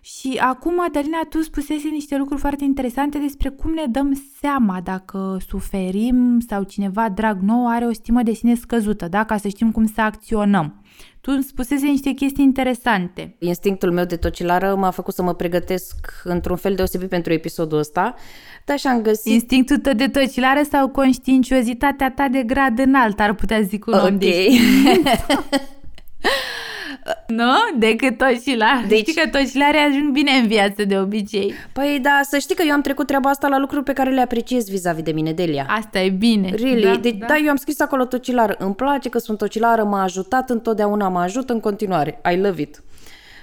Și 0.00 0.38
acum, 0.40 0.74
Madalina, 0.74 1.18
tu 1.28 1.42
spusese 1.42 1.88
niște 1.88 2.16
lucruri 2.16 2.40
foarte 2.40 2.64
interesante 2.64 3.18
despre 3.18 3.48
cum 3.48 3.72
ne 3.72 3.84
dăm 3.86 4.22
seama 4.40 4.80
dacă 4.80 5.36
suferim 5.48 6.40
sau 6.48 6.62
cineva 6.62 7.08
drag 7.08 7.40
nou 7.40 7.68
are 7.68 7.84
o 7.84 7.92
stimă 7.92 8.22
de 8.22 8.32
sine 8.32 8.54
scăzută, 8.54 9.08
da? 9.08 9.24
ca 9.24 9.36
să 9.36 9.48
știm 9.48 9.70
cum 9.70 9.86
să 9.86 10.00
acționăm. 10.00 10.82
Tu 11.20 11.30
îmi 11.30 11.42
spusese 11.42 11.86
niște 11.86 12.10
chestii 12.10 12.44
interesante. 12.44 13.34
Instinctul 13.38 13.92
meu 13.92 14.04
de 14.04 14.16
tocilară 14.16 14.74
m-a 14.74 14.90
făcut 14.90 15.14
să 15.14 15.22
mă 15.22 15.34
pregătesc 15.34 15.94
într-un 16.24 16.56
fel 16.56 16.74
deosebit 16.74 17.08
pentru 17.08 17.32
episodul 17.32 17.78
ăsta, 17.78 18.14
dar 18.64 18.78
și-am 18.78 19.02
găsit... 19.02 19.32
Instinctul 19.32 19.76
tău 19.76 19.92
de 19.92 20.08
tocilare 20.08 20.62
sau 20.62 20.88
conștiinciozitatea 20.88 22.10
ta 22.10 22.28
de 22.28 22.42
grad 22.42 22.78
înalt, 22.78 23.20
ar 23.20 23.34
putea 23.34 23.60
zic 23.60 23.86
un 23.86 23.92
om 23.92 24.04
Ok. 24.14 24.18
de 24.18 24.46
Nu? 27.30 27.52
Decât 27.78 28.16
tocilare. 28.18 28.84
Deci- 28.88 28.98
Știi 28.98 29.14
că 29.22 29.28
tocilare 29.28 29.78
ajung 29.78 30.12
bine 30.12 30.30
în 30.30 30.46
viață 30.46 30.84
de 30.84 30.98
obicei. 30.98 31.54
Păi 31.72 31.98
da, 32.02 32.20
să 32.22 32.38
știi 32.38 32.54
că 32.54 32.62
eu 32.66 32.72
am 32.72 32.80
trecut 32.80 33.06
treaba 33.06 33.30
asta 33.30 33.48
la 33.48 33.58
lucruri 33.58 33.84
pe 33.84 33.92
care 33.92 34.10
le 34.10 34.20
apreciez 34.20 34.68
vis-a-vis 34.68 35.02
de 35.02 35.12
mine, 35.12 35.32
Delia. 35.32 35.66
Asta 35.68 36.00
e 36.00 36.08
bine. 36.08 36.50
Really? 36.50 36.82
Da, 36.82 36.96
deci, 36.96 37.14
da. 37.16 37.26
da, 37.26 37.36
eu 37.36 37.50
am 37.50 37.56
scris 37.56 37.80
acolo 37.80 38.04
tocilară. 38.04 38.54
Îmi 38.58 38.74
place 38.74 39.08
că 39.08 39.18
sunt 39.18 39.38
tocilară, 39.38 39.84
m-a 39.84 40.02
ajutat 40.02 40.50
întotdeauna, 40.50 41.08
mă 41.08 41.18
ajută 41.20 41.52
în 41.52 41.60
continuare. 41.60 42.20
I 42.32 42.36
love 42.36 42.60
it. 42.60 42.82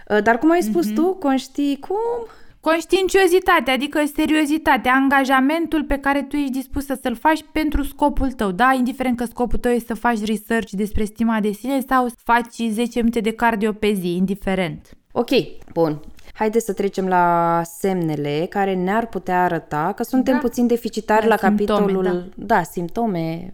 Uh, 0.07 0.23
Dar 0.23 0.37
cum 0.37 0.51
ai 0.51 0.61
spus 0.61 0.91
mm-hmm. 0.91 0.95
tu, 0.95 1.13
conștii 1.13 1.77
cum? 1.79 2.27
Conștiinciozitate, 2.59 3.71
adică 3.71 3.99
seriozitate, 4.15 4.89
angajamentul 4.89 5.83
pe 5.83 5.97
care 5.97 6.21
tu 6.21 6.35
ești 6.35 6.51
dispus 6.51 6.85
să 6.85 6.99
să-l 7.01 7.15
faci 7.15 7.45
pentru 7.51 7.83
scopul 7.83 8.31
tău, 8.31 8.51
da? 8.51 8.73
Indiferent 8.77 9.17
că 9.17 9.25
scopul 9.25 9.59
tău 9.59 9.71
este 9.71 9.93
să 9.93 9.99
faci 9.99 10.25
research 10.25 10.71
despre 10.71 11.03
stima 11.03 11.39
de 11.39 11.51
sine 11.51 11.79
sau 11.87 12.07
să 12.07 12.15
faci 12.23 12.69
10 12.69 12.99
minute 12.99 13.19
de 13.19 13.31
cardio 13.31 13.71
pe 13.71 13.93
zi, 13.93 14.15
indiferent. 14.15 14.97
Ok, 15.11 15.29
bun. 15.73 15.99
Haideți 16.33 16.65
să 16.65 16.73
trecem 16.73 17.07
la 17.07 17.61
semnele 17.63 18.45
care 18.49 18.73
ne-ar 18.73 19.07
putea 19.07 19.43
arăta 19.43 19.93
că 19.95 20.03
suntem 20.03 20.33
Da. 20.33 20.39
puțin 20.39 20.67
deficitari 20.67 21.27
La 21.27 21.35
la, 21.41 21.47
simptome, 21.47 21.79
capitolul... 21.79 22.29
Da. 22.35 22.63
simptome 22.63 23.53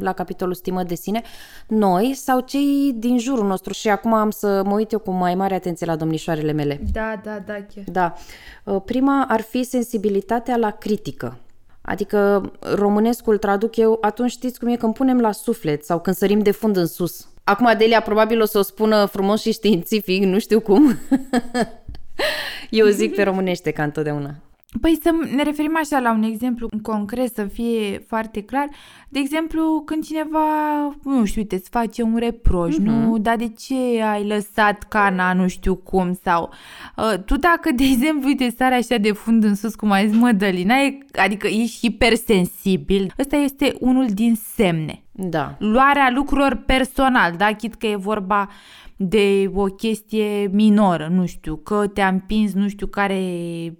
la 0.00 0.12
capitolul 0.12 0.54
stimă 0.54 0.82
de 0.82 0.94
sine, 0.94 1.22
noi 1.68 2.14
sau 2.14 2.40
cei 2.40 2.94
din 2.96 3.18
jurul 3.18 3.46
nostru. 3.46 3.72
Și 3.72 3.88
acum 3.88 4.12
am 4.12 4.30
să 4.30 4.62
mă 4.64 4.74
uit 4.74 4.92
eu 4.92 4.98
cu 4.98 5.10
mai 5.10 5.34
mare 5.34 5.54
atenție 5.54 5.86
la 5.86 5.96
domnișoarele 5.96 6.52
mele. 6.52 6.80
Da, 6.92 7.20
da, 7.24 7.42
da, 7.46 7.52
chiar. 7.52 7.84
Da. 7.86 8.14
Uh, 8.64 8.82
Prima 8.84 9.26
ar 9.28 9.40
fi 9.40 9.62
sensibilitatea 9.62 10.56
la 10.56 10.70
critică. 10.70 11.38
Adică 11.80 12.50
românescul 12.74 13.38
traduc 13.38 13.76
eu, 13.76 13.98
atunci 14.00 14.30
știți 14.30 14.58
cum 14.58 14.68
e 14.68 14.76
când 14.76 14.94
punem 14.94 15.20
la 15.20 15.32
suflet 15.32 15.84
sau 15.84 16.00
când 16.00 16.16
sărim 16.16 16.38
de 16.38 16.50
fund 16.50 16.76
în 16.76 16.86
sus. 16.86 17.28
Acum 17.44 17.66
Adelia 17.66 18.00
probabil 18.00 18.40
o 18.40 18.44
să 18.44 18.58
o 18.58 18.62
spună 18.62 19.04
frumos 19.04 19.40
și 19.40 19.52
științific, 19.52 20.22
nu 20.22 20.38
știu 20.38 20.60
cum. 20.60 20.98
eu 22.70 22.86
zic 22.86 23.14
pe 23.14 23.22
românește 23.22 23.70
ca 23.70 23.82
întotdeauna. 23.82 24.34
Păi 24.80 24.98
să 25.02 25.10
ne 25.34 25.42
referim 25.42 25.76
așa 25.82 25.98
la 25.98 26.12
un 26.12 26.22
exemplu 26.22 26.68
concret, 26.82 27.34
să 27.34 27.44
fie 27.44 28.04
foarte 28.06 28.42
clar. 28.42 28.68
De 29.08 29.18
exemplu, 29.18 29.82
când 29.86 30.04
cineva, 30.04 30.46
nu 31.02 31.24
știu, 31.24 31.40
uite, 31.40 31.54
îți 31.54 31.68
face 31.70 32.02
un 32.02 32.16
reproș, 32.16 32.74
uh-huh. 32.74 32.82
nu? 32.82 33.18
Dar 33.18 33.36
de 33.36 33.48
ce 33.48 34.02
ai 34.02 34.26
lăsat 34.26 34.82
cana 34.82 35.32
nu 35.32 35.48
știu 35.48 35.74
cum? 35.74 36.18
Sau 36.22 36.50
uh, 36.96 37.18
tu 37.24 37.36
dacă, 37.36 37.70
de 37.72 37.84
exemplu, 37.84 38.28
uite, 38.28 38.54
sare 38.56 38.74
așa 38.74 38.96
de 38.96 39.12
fund 39.12 39.44
în 39.44 39.54
sus, 39.54 39.74
cum 39.74 39.90
ai 39.90 40.08
zis, 40.08 40.18
Mădălina, 40.18 40.74
e, 40.74 40.98
adică 41.12 41.46
ești 41.46 41.78
hipersensibil, 41.78 43.12
ăsta 43.18 43.36
este 43.36 43.74
unul 43.80 44.06
din 44.06 44.34
semne. 44.54 45.02
Da. 45.20 45.54
Luarea 45.58 46.10
lucrurilor 46.14 46.54
personal, 46.66 47.34
da? 47.36 47.46
Chit 47.52 47.74
că 47.74 47.86
e 47.86 47.96
vorba 47.96 48.48
de 49.00 49.50
o 49.54 49.64
chestie 49.64 50.50
minoră, 50.52 51.08
nu 51.10 51.26
știu, 51.26 51.56
că 51.56 51.86
te-a 51.86 52.08
împins 52.08 52.52
nu 52.52 52.68
știu 52.68 52.86
care 52.86 53.22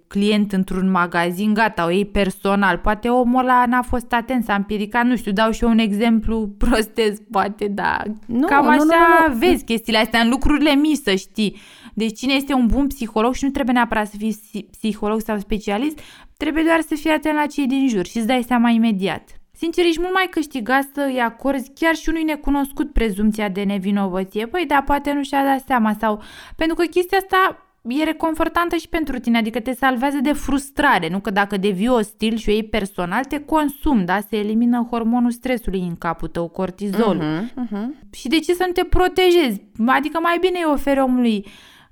client 0.07 0.51
într-un 0.53 0.91
magazin, 0.91 1.53
gata, 1.53 1.85
o 1.85 1.89
iei 1.89 2.05
personal. 2.05 2.77
Poate 2.77 3.09
omul 3.09 3.39
ăla 3.39 3.65
n-a 3.67 3.81
fost 3.81 4.13
atent, 4.13 4.43
s-a 4.43 4.53
împiedicat, 4.53 5.05
nu 5.05 5.15
știu, 5.15 5.31
dau 5.31 5.51
și 5.51 5.63
eu 5.63 5.69
un 5.69 5.77
exemplu 5.77 6.47
prostez, 6.57 7.17
poate, 7.31 7.67
da. 7.67 7.97
Nu, 8.25 8.47
Cam 8.47 8.63
nu, 8.63 8.69
așa 8.69 8.77
nu, 8.77 8.83
nu, 8.83 9.33
nu. 9.33 9.37
vezi 9.39 9.63
chestiile 9.63 9.99
astea 9.99 10.19
în 10.19 10.29
lucrurile 10.29 10.75
mici, 10.75 11.01
să 11.03 11.15
știi. 11.15 11.55
Deci 11.93 12.17
cine 12.17 12.33
este 12.33 12.53
un 12.53 12.65
bun 12.65 12.87
psiholog 12.87 13.33
și 13.33 13.43
nu 13.43 13.49
trebuie 13.49 13.75
neapărat 13.75 14.07
să 14.07 14.15
fii 14.17 14.67
psiholog 14.71 15.21
sau 15.21 15.37
specialist, 15.37 15.99
trebuie 16.37 16.63
doar 16.63 16.81
să 16.87 16.95
fii 16.95 17.09
atent 17.09 17.35
la 17.35 17.45
cei 17.45 17.67
din 17.67 17.87
jur 17.87 18.05
și 18.05 18.17
îți 18.17 18.27
dai 18.27 18.43
seama 18.47 18.69
imediat. 18.69 19.38
Sincer, 19.61 19.85
ești 19.85 19.99
mult 19.99 20.13
mai 20.13 20.27
câștigat 20.29 20.83
să 20.93 21.01
îi 21.07 21.19
acorzi 21.19 21.71
chiar 21.75 21.95
și 21.95 22.09
unui 22.09 22.23
necunoscut 22.23 22.93
prezumția 22.93 23.49
de 23.49 23.63
nevinovăție. 23.63 24.45
Păi, 24.45 24.65
da, 24.65 24.81
poate 24.85 25.13
nu 25.13 25.23
și-a 25.23 25.43
dat 25.43 25.63
seama 25.65 25.95
sau... 25.99 26.21
Pentru 26.55 26.75
că 26.75 26.83
chestia 26.83 27.17
asta 27.17 27.65
e 27.81 28.03
reconfortantă 28.03 28.75
și 28.75 28.87
pentru 28.87 29.19
tine, 29.19 29.37
adică 29.37 29.59
te 29.59 29.73
salvează 29.73 30.17
de 30.21 30.33
frustrare, 30.33 31.09
nu 31.09 31.19
că 31.19 31.29
dacă 31.29 31.57
devii 31.57 31.87
ostil 31.87 32.35
și 32.35 32.49
o 32.49 32.51
iei 32.51 32.63
personal, 32.63 33.23
te 33.23 33.39
consumi, 33.39 34.05
da? 34.05 34.19
Se 34.19 34.37
elimină 34.37 34.87
hormonul 34.89 35.31
stresului 35.31 35.79
în 35.79 35.95
capul 35.95 36.27
tău, 36.27 36.47
cortizolul. 36.47 37.21
Uh-huh, 37.21 37.63
uh-huh. 37.63 38.11
Și 38.13 38.27
de 38.27 38.39
ce 38.39 38.53
să 38.53 38.63
nu 38.65 38.71
te 38.71 38.83
protejezi? 38.83 39.61
Adică 39.85 40.19
mai 40.21 40.37
bine 40.39 40.59
îi 40.59 40.71
oferi 40.73 40.99
omului 40.99 41.45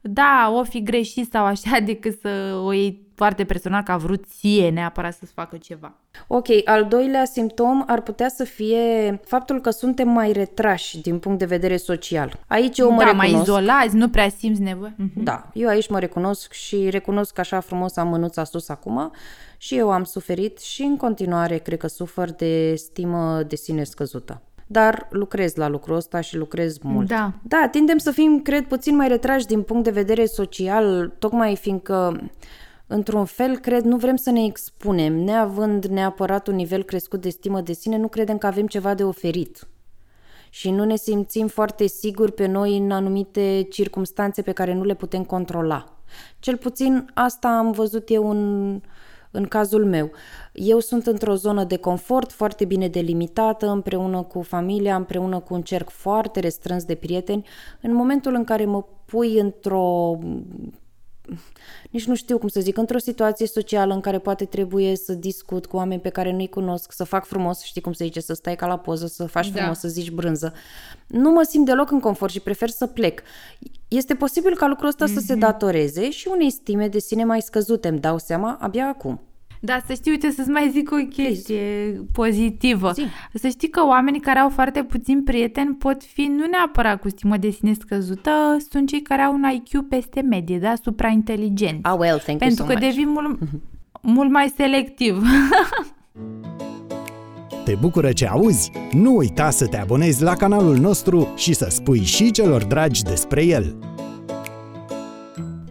da, 0.09 0.53
o 0.55 0.63
fi 0.63 0.83
greșit 0.83 1.31
sau 1.31 1.45
așa, 1.45 1.79
decât 1.85 2.19
să 2.19 2.61
o 2.63 2.71
iei 2.71 3.05
foarte 3.15 3.43
personal 3.43 3.83
că 3.83 3.91
a 3.91 3.97
vrut 3.97 4.25
ție 4.25 4.69
neapărat 4.69 5.13
să-ți 5.13 5.33
facă 5.33 5.57
ceva. 5.57 5.93
Ok, 6.27 6.47
al 6.65 6.85
doilea 6.85 7.25
simptom 7.25 7.83
ar 7.87 8.01
putea 8.01 8.29
să 8.29 8.43
fie 8.43 9.19
faptul 9.25 9.61
că 9.61 9.69
suntem 9.69 10.09
mai 10.09 10.31
retrași 10.31 11.01
din 11.01 11.19
punct 11.19 11.39
de 11.39 11.45
vedere 11.45 11.77
social. 11.77 12.39
Aici 12.47 12.77
eu 12.77 12.91
mă 12.91 12.97
da, 12.97 13.03
recunosc. 13.03 13.31
mai 13.31 13.41
izolați, 13.41 13.95
nu 13.95 14.09
prea 14.09 14.29
simți 14.29 14.61
nevoie. 14.61 14.95
Uh-huh. 14.99 15.23
Da, 15.23 15.49
eu 15.53 15.67
aici 15.67 15.89
mă 15.89 15.99
recunosc 15.99 16.51
și 16.51 16.89
recunosc 16.89 17.33
că 17.33 17.39
așa 17.39 17.59
frumos 17.59 17.97
am 17.97 18.07
mânuța 18.07 18.43
sus 18.43 18.69
acum 18.69 19.11
și 19.57 19.77
eu 19.77 19.91
am 19.91 20.03
suferit 20.03 20.59
și 20.59 20.81
în 20.81 20.97
continuare 20.97 21.57
cred 21.57 21.77
că 21.77 21.87
sufăr 21.87 22.31
de 22.31 22.75
stimă 22.75 23.43
de 23.47 23.55
sine 23.55 23.83
scăzută 23.83 24.41
dar 24.67 25.07
lucrez 25.09 25.55
la 25.55 25.67
lucrul 25.67 25.95
ăsta 25.95 26.21
și 26.21 26.37
lucrez 26.37 26.77
mult. 26.77 27.07
Da. 27.07 27.33
Da, 27.41 27.67
tindem 27.71 27.97
să 27.97 28.11
fim, 28.11 28.41
cred, 28.41 28.65
puțin 28.65 28.95
mai 28.95 29.07
retrași 29.07 29.45
din 29.45 29.61
punct 29.61 29.83
de 29.83 29.89
vedere 29.89 30.25
social, 30.25 31.15
tocmai 31.19 31.55
fiindcă 31.55 32.29
într-un 32.87 33.25
fel, 33.25 33.57
cred, 33.57 33.83
nu 33.83 33.97
vrem 33.97 34.15
să 34.15 34.31
ne 34.31 34.43
expunem. 34.43 35.13
Neavând 35.13 35.85
neapărat 35.85 36.47
un 36.47 36.55
nivel 36.55 36.83
crescut 36.83 37.21
de 37.21 37.29
stimă 37.29 37.61
de 37.61 37.73
sine, 37.73 37.97
nu 37.97 38.07
credem 38.07 38.37
că 38.37 38.47
avem 38.47 38.67
ceva 38.67 38.93
de 38.93 39.03
oferit. 39.03 39.67
Și 40.49 40.71
nu 40.71 40.83
ne 40.83 40.95
simțim 40.95 41.47
foarte 41.47 41.87
siguri 41.87 42.31
pe 42.31 42.45
noi 42.45 42.77
în 42.77 42.91
anumite 42.91 43.67
circumstanțe 43.69 44.41
pe 44.41 44.51
care 44.51 44.73
nu 44.73 44.83
le 44.83 44.93
putem 44.93 45.23
controla. 45.23 45.97
Cel 46.39 46.57
puțin 46.57 47.11
asta 47.13 47.47
am 47.47 47.71
văzut 47.71 48.09
eu 48.09 48.29
în, 48.29 48.81
în 49.31 49.45
cazul 49.45 49.85
meu. 49.85 50.11
Eu 50.59 50.79
sunt 50.79 51.07
într-o 51.07 51.35
zonă 51.35 51.63
de 51.63 51.77
confort 51.77 52.31
foarte 52.31 52.65
bine 52.65 52.87
delimitată, 52.87 53.67
împreună 53.67 54.21
cu 54.21 54.41
familia, 54.41 54.95
împreună 54.95 55.39
cu 55.39 55.53
un 55.53 55.61
cerc 55.61 55.89
foarte 55.89 56.39
restrâns 56.39 56.83
de 56.83 56.95
prieteni. 56.95 57.47
În 57.81 57.93
momentul 57.93 58.33
în 58.33 58.43
care 58.43 58.65
mă 58.65 58.85
pui 59.05 59.39
într-o 59.39 60.17
nici 61.91 62.05
nu 62.05 62.15
știu 62.15 62.37
cum 62.37 62.47
să 62.47 62.59
zic, 62.59 62.77
într-o 62.77 62.97
situație 62.97 63.47
socială 63.47 63.93
în 63.93 63.99
care 63.99 64.19
poate 64.19 64.45
trebuie 64.45 64.95
să 64.95 65.13
discut 65.13 65.65
cu 65.65 65.75
oameni 65.75 66.01
pe 66.01 66.09
care 66.09 66.31
nu-i 66.31 66.47
cunosc, 66.47 66.91
să 66.91 67.03
fac 67.03 67.25
frumos, 67.25 67.63
știi 67.63 67.81
cum 67.81 67.93
se 67.93 68.03
zice, 68.03 68.19
să 68.19 68.33
stai 68.33 68.55
ca 68.55 68.67
la 68.67 68.77
poză, 68.77 69.07
să 69.07 69.25
faci 69.25 69.49
da. 69.49 69.59
frumos, 69.59 69.79
să 69.79 69.87
zici 69.87 70.11
brânză. 70.11 70.53
Nu 71.07 71.31
mă 71.31 71.43
simt 71.43 71.65
deloc 71.65 71.91
în 71.91 71.99
confort 71.99 72.31
și 72.31 72.39
prefer 72.39 72.69
să 72.69 72.87
plec. 72.87 73.21
Este 73.87 74.15
posibil 74.15 74.55
ca 74.55 74.67
lucrul 74.67 74.87
ăsta 74.87 75.05
mm-hmm. 75.05 75.13
să 75.13 75.19
se 75.19 75.33
mhm. 75.33 75.41
datoreze 75.41 76.09
și 76.09 76.27
unei 76.31 76.49
stime 76.49 76.87
de 76.87 76.99
sine 76.99 77.23
mai 77.23 77.41
scăzute, 77.41 77.87
îmi 77.87 77.99
dau 77.99 78.17
seama 78.17 78.57
abia 78.61 78.87
acum. 78.87 79.21
Da, 79.59 79.81
să 79.87 79.93
știi, 79.93 80.11
uite, 80.11 80.31
să-ți 80.31 80.49
mai 80.49 80.69
zic 80.71 80.91
o 80.91 80.95
chestie 80.95 81.55
Please. 81.57 82.05
pozitivă. 82.11 82.91
Zi. 82.91 83.03
Să 83.33 83.47
știi 83.47 83.69
că 83.69 83.85
oamenii 83.85 84.19
care 84.19 84.39
au 84.39 84.49
foarte 84.49 84.83
puțin 84.83 85.23
prieteni 85.23 85.75
pot 85.75 86.03
fi 86.03 86.21
nu 86.21 86.45
neapărat 86.45 86.99
cu 87.01 87.09
stimă 87.09 87.37
de 87.37 87.49
sine 87.49 87.73
scăzută, 87.73 88.57
sunt 88.71 88.87
cei 88.87 89.01
care 89.01 89.21
au 89.21 89.33
un 89.33 89.43
IQ 89.53 89.87
peste 89.89 90.21
medie, 90.21 90.59
da, 90.59 90.73
suprainteligenți. 90.83 91.79
Ah, 91.81 91.95
well, 91.97 92.17
thank 92.17 92.39
Pentru 92.39 92.63
you 92.63 92.67
so 92.67 92.73
că 92.73 92.79
devii 92.79 93.05
mult, 93.05 93.39
mult 94.01 94.31
mai 94.31 94.53
selectiv. 94.57 95.21
Te 97.63 97.75
bucură 97.81 98.11
ce 98.11 98.27
auzi? 98.27 98.71
Nu 98.91 99.15
uita 99.15 99.49
să 99.49 99.67
te 99.67 99.77
abonezi 99.77 100.23
la 100.23 100.35
canalul 100.35 100.77
nostru 100.77 101.27
și 101.35 101.53
să 101.53 101.67
spui 101.69 101.99
și 101.99 102.31
celor 102.31 102.63
dragi 102.63 103.03
despre 103.03 103.45
el. 103.45 103.75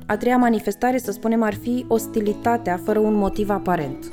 A 0.06 0.16
treia 0.16 0.36
manifestare, 0.36 0.98
să 0.98 1.10
spunem, 1.10 1.42
ar 1.42 1.54
fi 1.54 1.84
ostilitatea 1.88 2.80
fără 2.84 2.98
un 2.98 3.14
motiv 3.14 3.50
aparent. 3.50 4.12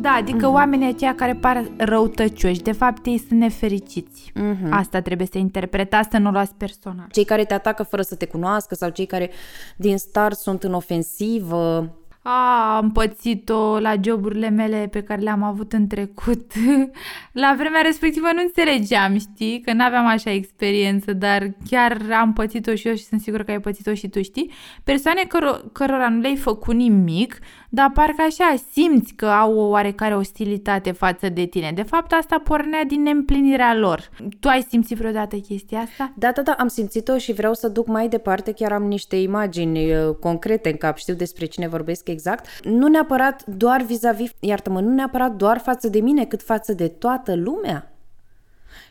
Da, 0.00 0.10
adică 0.10 0.48
mm-hmm. 0.48 0.54
oamenii 0.54 0.88
aceia 0.88 1.14
care 1.14 1.34
par 1.34 1.70
răutăcioși, 1.76 2.62
de 2.62 2.72
fapt 2.72 3.06
ei 3.06 3.18
sunt 3.28 3.40
nefericiți. 3.40 4.32
Mm-hmm. 4.32 4.70
Asta 4.70 5.00
trebuie 5.00 5.26
să 5.30 5.38
interpretați, 5.38 6.08
să 6.10 6.18
nu 6.18 6.30
luați 6.30 6.54
personal. 6.54 7.06
Cei 7.10 7.24
care 7.24 7.44
te 7.44 7.54
atacă 7.54 7.82
fără 7.82 8.02
să 8.02 8.14
te 8.14 8.26
cunoască 8.26 8.74
sau 8.74 8.88
cei 8.88 9.06
care 9.06 9.30
din 9.76 9.98
start 9.98 10.38
sunt 10.38 10.62
în 10.62 10.72
ofensivă, 10.72 11.94
a, 12.22 12.76
am 12.76 12.90
pățit-o 12.90 13.78
la 13.78 13.94
joburile 14.00 14.48
mele 14.48 14.88
pe 14.90 15.02
care 15.02 15.20
le-am 15.20 15.42
avut 15.42 15.72
în 15.72 15.86
trecut. 15.86 16.52
la 17.42 17.54
vremea 17.58 17.80
respectivă 17.80 18.26
nu 18.34 18.40
înțelegeam, 18.42 19.18
știi, 19.18 19.60
că 19.60 19.72
n-aveam 19.72 20.06
așa 20.06 20.30
experiență, 20.30 21.12
dar 21.12 21.50
chiar 21.70 22.00
am 22.20 22.32
pățit-o 22.32 22.74
și 22.74 22.88
eu 22.88 22.94
și 22.94 23.04
sunt 23.04 23.20
sigură 23.20 23.42
că 23.42 23.50
ai 23.50 23.60
pățit-o 23.60 23.94
și 23.94 24.08
tu, 24.08 24.22
știi? 24.22 24.50
Persoane 24.84 25.20
căro- 25.26 25.72
cărora 25.72 26.08
nu 26.08 26.20
le-ai 26.20 26.36
făcut 26.36 26.74
nimic, 26.74 27.38
dar 27.74 27.90
parcă 27.94 28.22
așa 28.26 28.54
simți 28.72 29.14
că 29.14 29.26
au 29.26 29.58
o 29.58 29.68
oarecare 29.68 30.16
ostilitate 30.16 30.90
față 30.90 31.28
de 31.28 31.44
tine. 31.44 31.72
De 31.74 31.82
fapt, 31.82 32.12
asta 32.12 32.40
pornea 32.44 32.84
din 32.84 33.02
neîmplinirea 33.02 33.74
lor. 33.74 34.10
Tu 34.40 34.48
ai 34.48 34.66
simțit 34.68 34.96
vreodată 34.96 35.36
chestia 35.36 35.78
asta? 35.78 36.12
Da, 36.16 36.32
da, 36.32 36.42
da, 36.42 36.52
am 36.58 36.68
simțit-o 36.68 37.18
și 37.18 37.32
vreau 37.32 37.54
să 37.54 37.68
duc 37.68 37.86
mai 37.86 38.08
departe. 38.08 38.52
Chiar 38.52 38.72
am 38.72 38.82
niște 38.82 39.16
imagini 39.16 39.94
uh, 39.94 40.14
concrete 40.20 40.70
în 40.70 40.76
cap, 40.76 40.96
știu 40.96 41.14
despre 41.14 41.44
cine 41.46 41.68
vorbesc 41.68 42.08
exact. 42.08 42.46
Nu 42.64 42.86
neapărat 42.86 43.46
doar 43.46 43.82
vis-a-vis, 43.82 44.30
iartă-mă, 44.40 44.80
nu 44.80 44.94
neapărat 44.94 45.32
doar 45.32 45.58
față 45.58 45.88
de 45.88 46.00
mine, 46.00 46.24
cât 46.24 46.42
față 46.42 46.72
de 46.72 46.88
toată 46.88 47.34
lumea. 47.34 47.91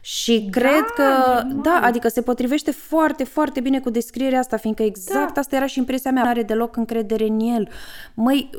Și 0.01 0.39
da, 0.39 0.59
cred 0.59 0.85
că, 0.95 1.03
normal. 1.03 1.61
da, 1.61 1.79
adică 1.83 2.07
se 2.07 2.21
potrivește 2.21 2.71
foarte, 2.71 3.23
foarte 3.23 3.59
bine 3.59 3.79
cu 3.79 3.89
descrierea 3.89 4.39
asta, 4.39 4.57
fiindcă 4.57 4.83
exact 4.83 5.33
da. 5.33 5.39
asta 5.39 5.55
era 5.55 5.65
și 5.65 5.79
impresia 5.79 6.11
mea. 6.11 6.23
Nu 6.23 6.29
are 6.29 6.43
deloc 6.43 6.75
încredere 6.75 7.27
în 7.27 7.39
el. 7.39 7.69
Măi, 8.13 8.49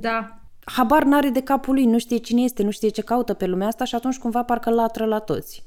da. 0.00 0.38
habar 0.64 1.02
n-are 1.02 1.28
de 1.28 1.42
capul 1.42 1.74
lui, 1.74 1.84
nu 1.84 1.98
știe 1.98 2.16
cine 2.16 2.42
este, 2.42 2.62
nu 2.62 2.70
știe 2.70 2.88
ce 2.88 3.02
caută 3.02 3.34
pe 3.34 3.46
lumea 3.46 3.66
asta 3.66 3.84
și 3.84 3.94
atunci 3.94 4.18
cumva 4.18 4.42
parcă 4.42 4.70
latră 4.70 5.04
la 5.04 5.18
toți. 5.18 5.64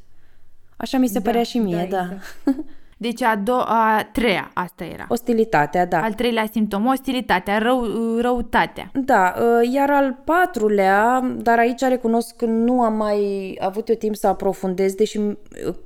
Așa 0.77 0.97
mi 0.97 1.07
se 1.07 1.19
da, 1.19 1.29
părea 1.29 1.43
și 1.43 1.57
mie, 1.57 1.87
da. 1.89 1.97
da. 1.97 2.03
Exact. 2.03 2.65
Deci 2.97 3.21
a, 3.21 3.35
do- 3.35 3.65
a 3.65 4.09
treia, 4.11 4.51
asta 4.53 4.83
era. 4.83 5.05
Ostilitatea, 5.09 5.85
da. 5.85 6.01
Al 6.01 6.13
treilea 6.13 6.45
simptom, 6.51 6.85
ostilitatea, 6.85 7.57
rău, 7.57 7.85
răutatea. 8.19 8.91
Da, 8.93 9.33
uh, 9.37 9.73
iar 9.73 9.89
al 9.89 10.21
patrulea, 10.23 11.19
dar 11.37 11.57
aici 11.59 11.81
recunosc 11.81 12.35
că 12.35 12.45
nu 12.45 12.81
am 12.81 12.95
mai 12.95 13.57
avut 13.61 13.89
eu 13.89 13.95
timp 13.95 14.15
să 14.15 14.27
aprofundez, 14.27 14.93
deși 14.93 15.17
uh, 15.17 15.35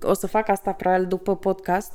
o 0.01 0.13
să 0.13 0.28
fac 0.28 0.50
asta 0.50 0.72
probabil 0.72 1.06
după 1.06 1.36
podcast. 1.36 1.94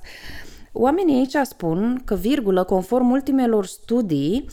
Oamenii 0.72 1.16
aici 1.16 1.46
spun 1.46 2.02
că, 2.04 2.14
virgulă, 2.14 2.64
conform 2.64 3.10
ultimelor 3.10 3.66
studii, 3.66 4.46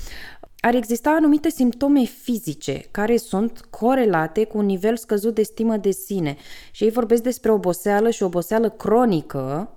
ar 0.60 0.76
exista 0.76 1.10
anumite 1.10 1.50
simptome 1.50 2.04
fizice 2.04 2.82
care 2.92 3.18
sunt 3.18 3.60
corelate 3.70 4.44
cu 4.44 4.58
un 4.58 4.66
nivel 4.66 4.98
scăzut 4.98 5.36
de 5.36 5.42
stimă 5.44 5.78
de 5.78 5.92
sine 5.92 6.36
și 6.72 6.84
ei 6.84 6.92
vorbesc 6.92 7.24
despre 7.24 7.52
oboseală 7.52 8.10
și 8.10 8.24
oboseală 8.24 8.70
cronică, 8.70 9.76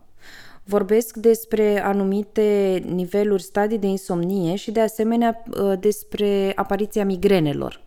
Vorbesc 0.65 1.17
despre 1.17 1.85
anumite 1.85 2.83
niveluri, 2.87 3.43
stadii 3.43 3.79
de 3.79 3.87
insomnie 3.87 4.55
și 4.55 4.71
de 4.71 4.81
asemenea 4.81 5.43
uh, 5.61 5.73
despre 5.81 6.53
apariția 6.55 7.05
migrenelor. 7.05 7.81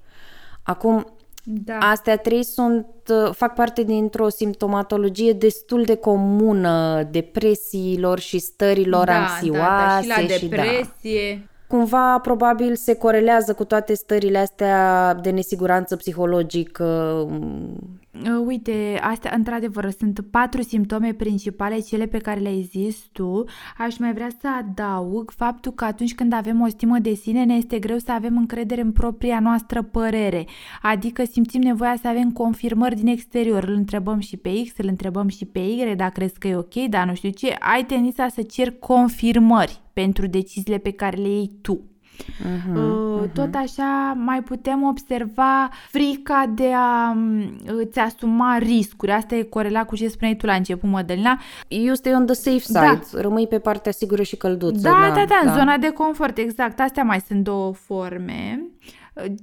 Acum, 0.64 1.06
da. 1.44 1.78
Astea 1.78 2.18
trei 2.18 2.44
sunt, 2.44 2.86
uh, 3.10 3.34
fac 3.34 3.54
parte 3.54 3.84
dintr-o 3.84 4.30
simptomatologie 4.30 5.34
destul 5.34 5.84
de 5.84 5.96
comună 5.96 7.08
depresiilor 7.12 8.20
și 8.20 8.40
stărilor 8.40 9.06
da, 9.06 9.14
anxioase. 9.14 9.62
Da, 9.62 9.94
da, 9.96 10.02
și 10.02 10.08
la 10.08 10.28
depresie. 10.28 10.90
Și 11.02 11.36
da. 11.36 11.46
Cumva, 11.68 12.20
probabil, 12.20 12.76
se 12.76 12.96
corelează 12.96 13.54
cu 13.54 13.64
toate 13.66 13.94
stările 13.94 14.38
astea 14.38 15.14
de 15.14 15.30
nesiguranță 15.30 15.96
psihologică 15.96 16.86
Uh, 17.30 18.07
uite, 18.46 19.00
astea 19.02 19.32
într-adevăr 19.36 19.90
sunt 19.90 20.20
patru 20.32 20.62
simptome 20.62 21.14
principale, 21.14 21.80
cele 21.80 22.06
pe 22.06 22.18
care 22.18 22.40
le-ai 22.40 22.62
zis 22.62 22.98
tu. 23.12 23.44
Aș 23.78 23.98
mai 23.98 24.14
vrea 24.14 24.30
să 24.40 24.48
adaug 24.60 25.32
faptul 25.32 25.72
că 25.72 25.86
atunci 25.86 26.16
când 26.16 26.34
avem 26.34 26.62
o 26.62 26.68
stimă 26.68 27.00
de 27.00 27.14
sine 27.14 27.44
ne 27.44 27.54
este 27.54 27.80
greu 27.80 27.98
să 27.98 28.12
avem 28.12 28.38
încredere 28.38 28.82
în 28.82 28.92
propria 28.92 29.40
noastră 29.40 29.82
părere. 29.82 30.46
Adică 30.82 31.24
simțim 31.24 31.62
nevoia 31.62 31.96
să 32.02 32.08
avem 32.08 32.32
confirmări 32.32 32.96
din 32.96 33.08
exterior. 33.08 33.64
Îl 33.64 33.74
întrebăm 33.74 34.20
și 34.20 34.38
pe 34.38 34.62
X, 34.64 34.78
îl 34.78 34.88
întrebăm 34.88 35.28
și 35.28 35.46
pe 35.46 35.60
Y, 35.60 35.94
dacă 35.96 36.12
crezi 36.12 36.40
că 36.40 36.48
e 36.48 36.56
ok, 36.56 36.74
dar 36.90 37.08
nu 37.08 37.16
știu 37.16 37.30
ce. 37.30 37.56
Ai 37.60 37.86
tendința 37.86 38.28
să 38.28 38.42
ceri 38.42 38.80
confirmări 38.80 39.82
pentru 39.94 40.28
deciziile 40.28 40.78
pe 40.78 40.92
care 40.92 41.18
le 41.18 41.30
iei 41.30 41.52
tu. 41.62 41.82
Uh-huh, 42.18 43.22
uh-huh. 43.22 43.34
Tot 43.34 43.56
așa 43.56 44.18
mai 44.18 44.44
putem 44.44 44.84
observa 44.84 45.70
frica 45.90 46.52
de 46.56 46.72
a 46.74 47.12
mm, 47.12 47.58
îți 47.66 48.00
asuma 48.00 48.58
riscuri. 48.58 49.12
Asta 49.12 49.36
e 49.36 49.42
corelat 49.42 49.86
cu 49.86 49.96
ce 49.96 50.08
spuneai 50.08 50.36
tu 50.36 50.46
la 50.46 50.54
început, 50.54 50.90
Mădălina. 50.90 51.40
You 51.68 51.96
stay 51.96 52.14
on 52.14 52.26
the 52.26 52.36
safe 52.36 52.60
side. 52.60 53.02
Da. 53.12 53.22
Rămâi 53.22 53.48
pe 53.48 53.60
partea 53.60 53.92
sigură 53.92 54.22
și 54.22 54.36
călduță. 54.36 54.82
Da, 54.82 54.90
da, 54.90 55.14
da, 55.16 55.26
da, 55.28 55.42
da, 55.46 55.58
zona 55.58 55.78
de 55.78 55.90
confort, 55.90 56.38
exact. 56.38 56.80
Astea 56.80 57.04
mai 57.04 57.24
sunt 57.28 57.44
două 57.44 57.74
forme. 57.74 58.62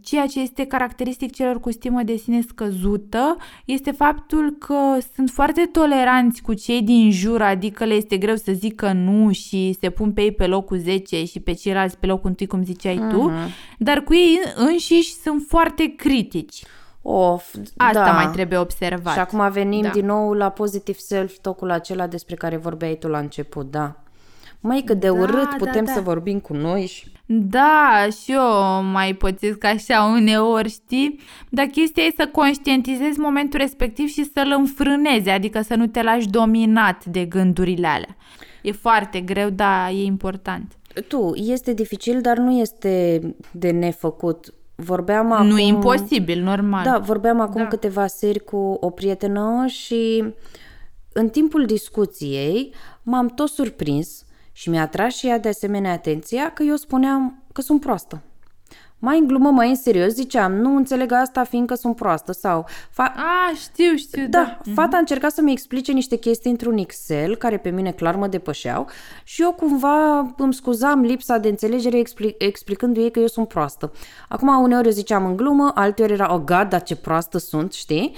Ceea 0.02 0.26
ce 0.26 0.40
este 0.40 0.64
caracteristic 0.64 1.32
celor 1.32 1.60
cu 1.60 1.72
stimă 1.72 2.02
de 2.02 2.16
sine 2.16 2.40
scăzută 2.48 3.36
este 3.64 3.90
faptul 3.90 4.56
că 4.58 4.98
sunt 5.14 5.30
foarte 5.30 5.68
toleranți 5.72 6.42
cu 6.42 6.54
cei 6.54 6.82
din 6.82 7.10
jur, 7.10 7.42
adică 7.42 7.84
le 7.84 7.94
este 7.94 8.16
greu 8.16 8.36
să 8.36 8.52
zică 8.52 8.92
nu 8.92 9.32
și 9.32 9.76
se 9.80 9.90
pun 9.90 10.12
pe 10.12 10.22
ei 10.22 10.32
pe 10.32 10.46
locul 10.46 10.78
10 10.78 11.24
și 11.24 11.40
pe 11.40 11.52
ceilalți 11.52 11.98
pe 11.98 12.06
locul 12.06 12.34
1, 12.40 12.48
cum 12.48 12.64
ziceai 12.64 12.96
uh-huh. 12.96 13.10
tu, 13.10 13.22
mhm. 13.22 13.50
dar 13.78 14.00
cu 14.00 14.14
ei 14.14 14.40
înșiși 14.54 15.14
sunt 15.14 15.44
foarte 15.48 15.94
critici. 15.96 16.62
Of, 17.06 17.54
Asta 17.76 18.04
da. 18.04 18.12
mai 18.12 18.30
trebuie 18.30 18.58
observat. 18.58 19.12
Și 19.12 19.18
acum 19.18 19.50
venim 19.50 19.82
da. 19.82 19.88
din 19.88 20.06
nou 20.06 20.32
la 20.32 20.48
positive 20.48 20.98
self-talk-ul 20.98 21.70
acela 21.70 22.06
despre 22.06 22.34
care 22.34 22.56
vorbeai 22.56 22.94
tu 22.94 23.08
la 23.08 23.18
început, 23.18 23.70
da. 23.70 24.03
Mai 24.66 24.82
cât 24.84 25.00
de 25.00 25.06
da, 25.06 25.12
urât 25.12 25.50
da, 25.50 25.56
putem 25.58 25.84
da. 25.84 25.92
să 25.92 26.00
vorbim 26.00 26.38
cu 26.38 26.52
noi 26.52 26.86
și... 26.86 27.12
Da, 27.26 28.06
și 28.22 28.32
eu 28.32 28.82
mai 28.82 29.14
pățesc 29.14 29.64
așa 29.64 30.04
uneori, 30.16 30.68
știi? 30.68 31.20
Dar 31.48 31.66
chestia 31.66 32.02
e 32.02 32.14
să 32.16 32.28
conștientizezi 32.32 33.18
momentul 33.18 33.58
respectiv 33.58 34.08
și 34.08 34.24
să-l 34.24 34.54
înfrânezi, 34.56 35.28
adică 35.28 35.60
să 35.60 35.74
nu 35.74 35.86
te 35.86 36.02
lași 36.02 36.28
dominat 36.28 37.04
de 37.04 37.24
gândurile 37.24 37.86
alea. 37.86 38.16
E 38.62 38.72
foarte 38.72 39.20
greu, 39.20 39.50
dar 39.50 39.90
e 39.90 40.02
important. 40.02 40.72
Tu, 41.08 41.32
este 41.34 41.72
dificil, 41.72 42.20
dar 42.20 42.36
nu 42.38 42.58
este 42.58 43.20
de 43.50 43.70
nefăcut. 43.70 44.54
Vorbeam 44.74 45.32
acum... 45.32 45.46
Nu 45.46 45.58
imposibil, 45.58 46.42
normal. 46.42 46.84
Da, 46.84 46.98
vorbeam 46.98 47.40
acum 47.40 47.62
da. 47.62 47.68
câteva 47.68 48.06
seri 48.06 48.38
cu 48.38 48.76
o 48.80 48.90
prietenă 48.90 49.64
și 49.66 50.24
în 51.12 51.28
timpul 51.28 51.64
discuției 51.64 52.74
m-am 53.02 53.28
tot 53.28 53.48
surprins 53.48 54.23
și 54.56 54.70
mi-a 54.70 54.88
tras 54.88 55.14
și 55.14 55.26
ea 55.26 55.38
de 55.38 55.48
asemenea 55.48 55.92
atenția 55.92 56.52
că 56.52 56.62
eu 56.62 56.76
spuneam 56.76 57.42
că 57.52 57.60
sunt 57.60 57.80
proastă. 57.80 58.22
Mai 58.98 59.18
în 59.18 59.26
glumă, 59.26 59.50
mai 59.50 59.68
în 59.68 59.74
serios, 59.76 60.12
ziceam, 60.12 60.52
nu 60.52 60.76
înțeleg 60.76 61.12
asta 61.12 61.44
fiindcă 61.44 61.74
sunt 61.74 61.96
proastă 61.96 62.32
sau... 62.32 62.66
Fa- 62.90 63.14
A, 63.16 63.52
știu, 63.54 63.96
știu, 63.96 64.26
da. 64.28 64.38
da. 64.38 64.60
Mhm. 64.64 64.74
Fata 64.74 64.96
a 64.96 64.98
încercat 64.98 65.32
să-mi 65.32 65.52
explice 65.52 65.92
niște 65.92 66.16
chestii 66.16 66.50
într-un 66.50 66.78
Excel, 66.78 67.36
care 67.36 67.56
pe 67.56 67.70
mine 67.70 67.92
clar 67.92 68.16
mă 68.16 68.26
depășeau 68.26 68.86
și 69.24 69.42
eu 69.42 69.52
cumva 69.52 70.18
îmi 70.36 70.54
scuzam 70.54 71.00
lipsa 71.00 71.38
de 71.38 71.48
înțelegere 71.48 71.98
expli- 71.98 72.34
explicându-i 72.38 73.10
că 73.10 73.18
eu 73.18 73.26
sunt 73.26 73.48
proastă. 73.48 73.92
Acum 74.28 74.62
uneori 74.62 74.86
eu 74.86 74.92
ziceam 74.92 75.26
în 75.26 75.36
glumă, 75.36 75.72
alteori 75.74 76.12
era, 76.12 76.34
oh 76.34 76.40
god, 76.40 76.68
dar 76.68 76.82
ce 76.82 76.96
proastă 76.96 77.38
sunt, 77.38 77.72
știi? 77.72 78.16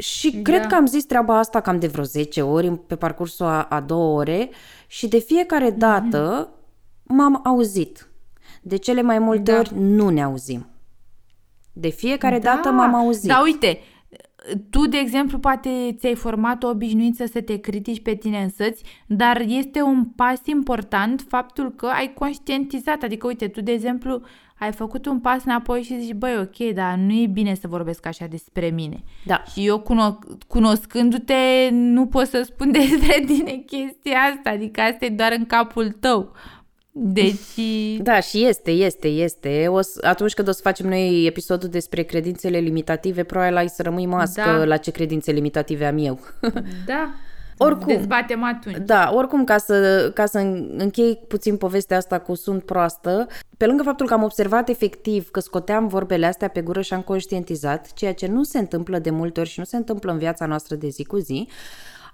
Și 0.00 0.30
da. 0.30 0.42
cred 0.42 0.66
că 0.66 0.74
am 0.74 0.86
zis 0.86 1.04
treaba 1.04 1.38
asta 1.38 1.60
cam 1.60 1.78
de 1.78 1.86
vreo 1.86 2.04
10 2.04 2.42
ori 2.42 2.78
pe 2.78 2.96
parcursul 2.96 3.46
a, 3.46 3.62
a 3.62 3.80
două 3.80 4.18
ore 4.18 4.50
și 4.86 5.08
de 5.08 5.18
fiecare 5.18 5.68
mhm. 5.68 5.78
dată 5.78 6.48
mm-hmm. 6.48 7.04
m-am 7.04 7.40
auzit. 7.44 8.08
De 8.62 8.76
cele 8.76 9.02
mai 9.02 9.18
multe 9.18 9.52
da. 9.52 9.58
ori 9.58 9.70
nu 9.74 10.08
ne 10.08 10.22
auzim. 10.22 10.66
De 11.72 11.88
fiecare 11.88 12.38
da. 12.38 12.54
dată 12.54 12.70
m-am 12.70 12.94
auzit. 12.94 13.28
Da, 13.28 13.40
uite, 13.44 13.78
tu, 14.70 14.86
de 14.86 14.96
exemplu, 14.96 15.38
poate 15.38 15.96
ți-ai 15.98 16.14
format 16.14 16.62
o 16.62 16.68
obișnuință 16.68 17.26
să 17.26 17.40
te 17.40 17.56
critici 17.56 18.02
pe 18.02 18.14
tine 18.14 18.42
însăți, 18.42 18.82
dar 19.06 19.40
este 19.46 19.82
un 19.82 20.04
pas 20.04 20.40
important 20.44 21.24
faptul 21.28 21.72
că 21.72 21.86
ai 21.86 22.12
conștientizat. 22.12 23.02
Adică, 23.02 23.26
uite, 23.26 23.48
tu, 23.48 23.60
de 23.60 23.72
exemplu, 23.72 24.22
ai 24.60 24.72
făcut 24.72 25.06
un 25.06 25.20
pas 25.20 25.44
înapoi 25.44 25.82
și 25.82 26.00
zici, 26.00 26.14
băi, 26.14 26.38
ok, 26.40 26.74
dar 26.74 26.94
nu 26.94 27.12
e 27.12 27.26
bine 27.26 27.54
să 27.54 27.68
vorbesc 27.68 28.06
așa 28.06 28.26
despre 28.26 28.66
mine. 28.66 29.02
Da. 29.26 29.42
Și 29.52 29.66
eu, 29.66 29.82
cuno- 29.82 30.36
cunoscându-te, 30.46 31.68
nu 31.70 32.06
pot 32.06 32.26
să 32.26 32.42
spun 32.44 32.72
despre 32.80 33.24
tine 33.26 33.52
chestia 33.52 34.18
asta, 34.18 34.50
adică 34.50 34.80
asta 34.80 35.04
e 35.04 35.08
doar 35.08 35.32
în 35.38 35.46
capul 35.46 35.90
tău. 36.00 36.32
Deci... 36.92 37.38
Da, 38.02 38.20
și 38.20 38.44
este, 38.44 38.70
este, 38.70 39.08
este. 39.08 39.66
O 39.68 39.80
să, 39.80 40.06
atunci 40.06 40.34
când 40.34 40.48
o 40.48 40.52
să 40.52 40.60
facem 40.62 40.88
noi 40.88 41.26
episodul 41.26 41.68
despre 41.68 42.02
credințele 42.02 42.58
limitative, 42.58 43.22
probabil 43.22 43.56
ai 43.56 43.68
să 43.68 43.82
rămâi 43.82 44.06
mască 44.06 44.42
da. 44.44 44.64
la 44.64 44.76
ce 44.76 44.90
credințe 44.90 45.32
limitative 45.32 45.86
am 45.86 45.98
eu. 45.98 46.20
Da, 46.86 47.14
oricum, 47.64 47.86
dezbatem 47.86 48.44
atunci. 48.44 48.76
Da, 48.76 49.10
oricum, 49.14 49.44
ca 49.44 49.58
să, 49.58 50.10
ca 50.14 50.26
să 50.26 50.38
închei 50.76 51.24
puțin 51.28 51.56
povestea 51.56 51.96
asta 51.96 52.18
cu 52.18 52.34
sunt 52.34 52.62
proastă, 52.62 53.26
pe 53.56 53.66
lângă 53.66 53.82
faptul 53.82 54.06
că 54.06 54.14
am 54.14 54.22
observat 54.22 54.68
efectiv 54.68 55.30
că 55.30 55.40
scoteam 55.40 55.86
vorbele 55.86 56.26
astea 56.26 56.48
pe 56.48 56.60
gură 56.60 56.80
și 56.80 56.94
am 56.94 57.00
conștientizat, 57.00 57.92
ceea 57.92 58.14
ce 58.14 58.26
nu 58.26 58.42
se 58.42 58.58
întâmplă 58.58 58.98
de 58.98 59.10
multe 59.10 59.40
ori 59.40 59.48
și 59.48 59.58
nu 59.58 59.64
se 59.64 59.76
întâmplă 59.76 60.12
în 60.12 60.18
viața 60.18 60.46
noastră 60.46 60.76
de 60.76 60.88
zi 60.88 61.04
cu 61.04 61.16
zi, 61.16 61.48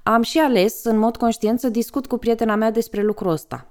am 0.03 0.23
și 0.23 0.39
ales 0.39 0.85
în 0.85 0.99
mod 0.99 1.17
conștient 1.17 1.61
să 1.61 1.69
discut 1.69 2.07
cu 2.07 2.17
prietena 2.17 2.55
mea 2.55 2.71
despre 2.71 3.03
lucrul 3.03 3.31
ăsta. 3.31 3.67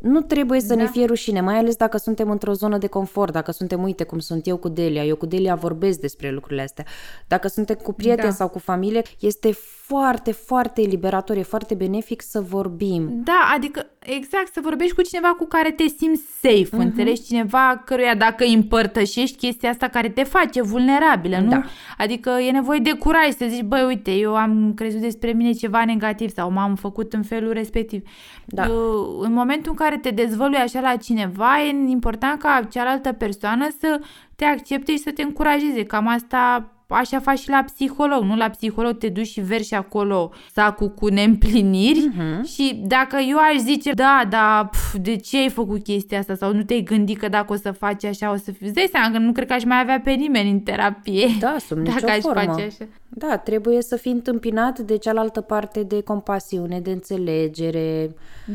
Nu 0.00 0.20
trebuie 0.20 0.60
să 0.60 0.74
da. 0.74 0.74
ne 0.74 0.86
fie 0.86 1.04
rușine, 1.04 1.40
mai 1.40 1.56
ales 1.56 1.76
dacă 1.76 1.96
suntem 1.96 2.30
într-o 2.30 2.52
zonă 2.52 2.78
de 2.78 2.86
confort, 2.86 3.32
dacă 3.32 3.50
suntem, 3.50 3.82
uite 3.82 4.04
cum 4.04 4.18
sunt 4.18 4.46
eu 4.46 4.56
cu 4.56 4.68
Delia, 4.68 5.04
eu 5.04 5.16
cu 5.16 5.26
Delia 5.26 5.54
vorbesc 5.54 5.98
despre 5.98 6.30
lucrurile 6.30 6.62
astea. 6.62 6.84
Dacă 7.28 7.48
suntem 7.48 7.76
cu 7.76 7.92
prieteni 7.92 8.28
da. 8.28 8.34
sau 8.34 8.48
cu 8.48 8.58
familie, 8.58 9.02
este 9.20 9.52
foarte, 9.86 10.32
foarte 10.32 10.82
eliberator, 10.82 11.36
e 11.36 11.42
foarte 11.42 11.74
benefic 11.74 12.22
să 12.22 12.40
vorbim. 12.40 13.10
Da, 13.24 13.52
adică 13.54 13.86
exact, 13.98 14.52
să 14.52 14.60
vorbești 14.62 14.94
cu 14.94 15.02
cineva 15.02 15.28
cu 15.28 15.46
care 15.46 15.70
te 15.70 15.86
simți 15.86 16.22
safe, 16.40 16.76
uh-huh. 16.76 16.86
înțelegi? 16.86 17.22
Cineva 17.22 17.82
căruia 17.84 18.14
dacă 18.14 18.44
îi 18.44 18.54
împărtășești 18.54 19.36
chestia 19.36 19.70
asta 19.70 19.88
care 19.88 20.08
te 20.08 20.22
face 20.22 20.62
vulnerabilă, 20.62 21.38
nu? 21.38 21.48
Da. 21.48 21.62
Adică 21.98 22.30
e 22.30 22.50
nevoie 22.50 22.78
de 22.78 22.92
curaj 22.92 23.28
să 23.28 23.46
zici, 23.48 23.62
băi, 23.62 23.84
uite, 23.84 24.10
eu 24.10 24.36
am 24.36 24.72
crezut 24.74 25.00
despre 25.00 25.32
mine 25.32 25.52
ceva 25.52 25.84
negativ 25.84 26.30
sau 26.30 26.50
m-am 26.50 26.74
făcut 26.74 27.12
în 27.12 27.22
felul 27.22 27.52
respectiv. 27.52 28.02
Da. 28.44 28.66
Eu, 28.66 29.18
în 29.20 29.32
momentul 29.32 29.70
în 29.70 29.76
care 29.76 29.98
te 29.98 30.10
dezvălui 30.10 30.58
așa 30.58 30.80
la 30.80 30.96
cineva, 30.96 31.62
e 31.62 31.90
important 31.90 32.40
ca 32.40 32.66
cealaltă 32.70 33.12
persoană 33.12 33.68
să 33.80 34.00
te 34.36 34.44
accepte 34.44 34.92
și 34.92 34.98
să 34.98 35.10
te 35.10 35.22
încurajeze. 35.22 35.82
Cam 35.82 36.08
asta 36.08 36.68
așa 36.86 37.20
faci 37.20 37.38
și 37.38 37.48
la 37.48 37.64
psiholog, 37.74 38.22
nu? 38.22 38.36
La 38.36 38.48
psiholog 38.48 38.98
te 38.98 39.08
duci 39.08 39.26
și 39.26 39.40
verși 39.40 39.74
acolo 39.74 40.30
sacul 40.52 40.88
cu 40.88 41.08
neîmpliniri 41.08 42.10
uh-huh. 42.10 42.52
și 42.54 42.82
dacă 42.86 43.16
eu 43.28 43.38
aș 43.38 43.60
zice, 43.60 43.92
da, 43.92 44.26
da, 44.28 44.68
pf, 44.70 44.94
de 44.94 45.16
ce 45.16 45.36
ai 45.36 45.48
făcut 45.48 45.82
chestia 45.82 46.18
asta 46.18 46.34
sau 46.34 46.54
nu 46.54 46.62
te-ai 46.62 46.80
gândit 46.80 47.18
că 47.18 47.28
dacă 47.28 47.52
o 47.52 47.56
să 47.56 47.70
faci 47.70 48.04
așa 48.04 48.32
o 48.32 48.36
să 48.36 48.50
fiu... 48.50 48.66
Îți 48.66 48.74
dai 48.74 48.88
seama 48.92 49.10
că 49.10 49.18
nu 49.18 49.32
cred 49.32 49.46
că 49.46 49.52
aș 49.52 49.64
mai 49.64 49.80
avea 49.80 50.00
pe 50.00 50.10
nimeni 50.10 50.50
în 50.50 50.60
terapie. 50.60 51.28
Da, 51.40 51.56
sub 51.58 51.78
nicio 51.84 51.94
dacă 52.00 52.12
aș 52.12 52.18
formă. 52.18 52.40
face 52.40 52.62
așa. 52.62 52.90
Da, 53.08 53.36
trebuie 53.36 53.82
să 53.82 53.96
fii 53.96 54.12
întâmpinat 54.12 54.78
de 54.78 54.96
cealaltă 54.96 55.40
parte 55.40 55.82
de 55.82 56.02
compasiune, 56.02 56.80
de 56.80 56.90
înțelegere. 56.90 58.14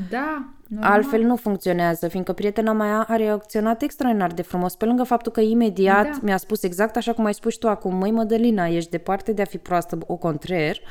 Da, 0.10 0.50
Normal. 0.70 0.92
Altfel 0.92 1.22
nu 1.22 1.36
funcționează, 1.36 2.08
fiindcă 2.08 2.34
prietena 2.34 2.72
mea 2.72 3.06
a 3.08 3.16
reacționat 3.16 3.82
extraordinar 3.82 4.32
de 4.32 4.42
frumos, 4.42 4.76
pe 4.76 4.86
lângă 4.86 5.04
faptul 5.04 5.32
că 5.32 5.42
imediat 5.42 6.04
da. 6.04 6.20
mi-a 6.22 6.38
spus 6.38 6.64
exact 6.64 6.96
așa 6.96 7.14
cum 7.14 7.26
ai 7.26 7.34
spus 7.34 7.56
tu 7.56 7.70
acum, 7.70 7.96
măi 7.96 8.12
Mădălina, 8.12 8.68
ești 8.68 8.90
departe 8.90 9.34
de 9.34 9.42
a 9.42 9.46
fi 9.46 9.58
proastă, 9.58 9.98
o 10.08 10.16
contrar, 10.16 10.82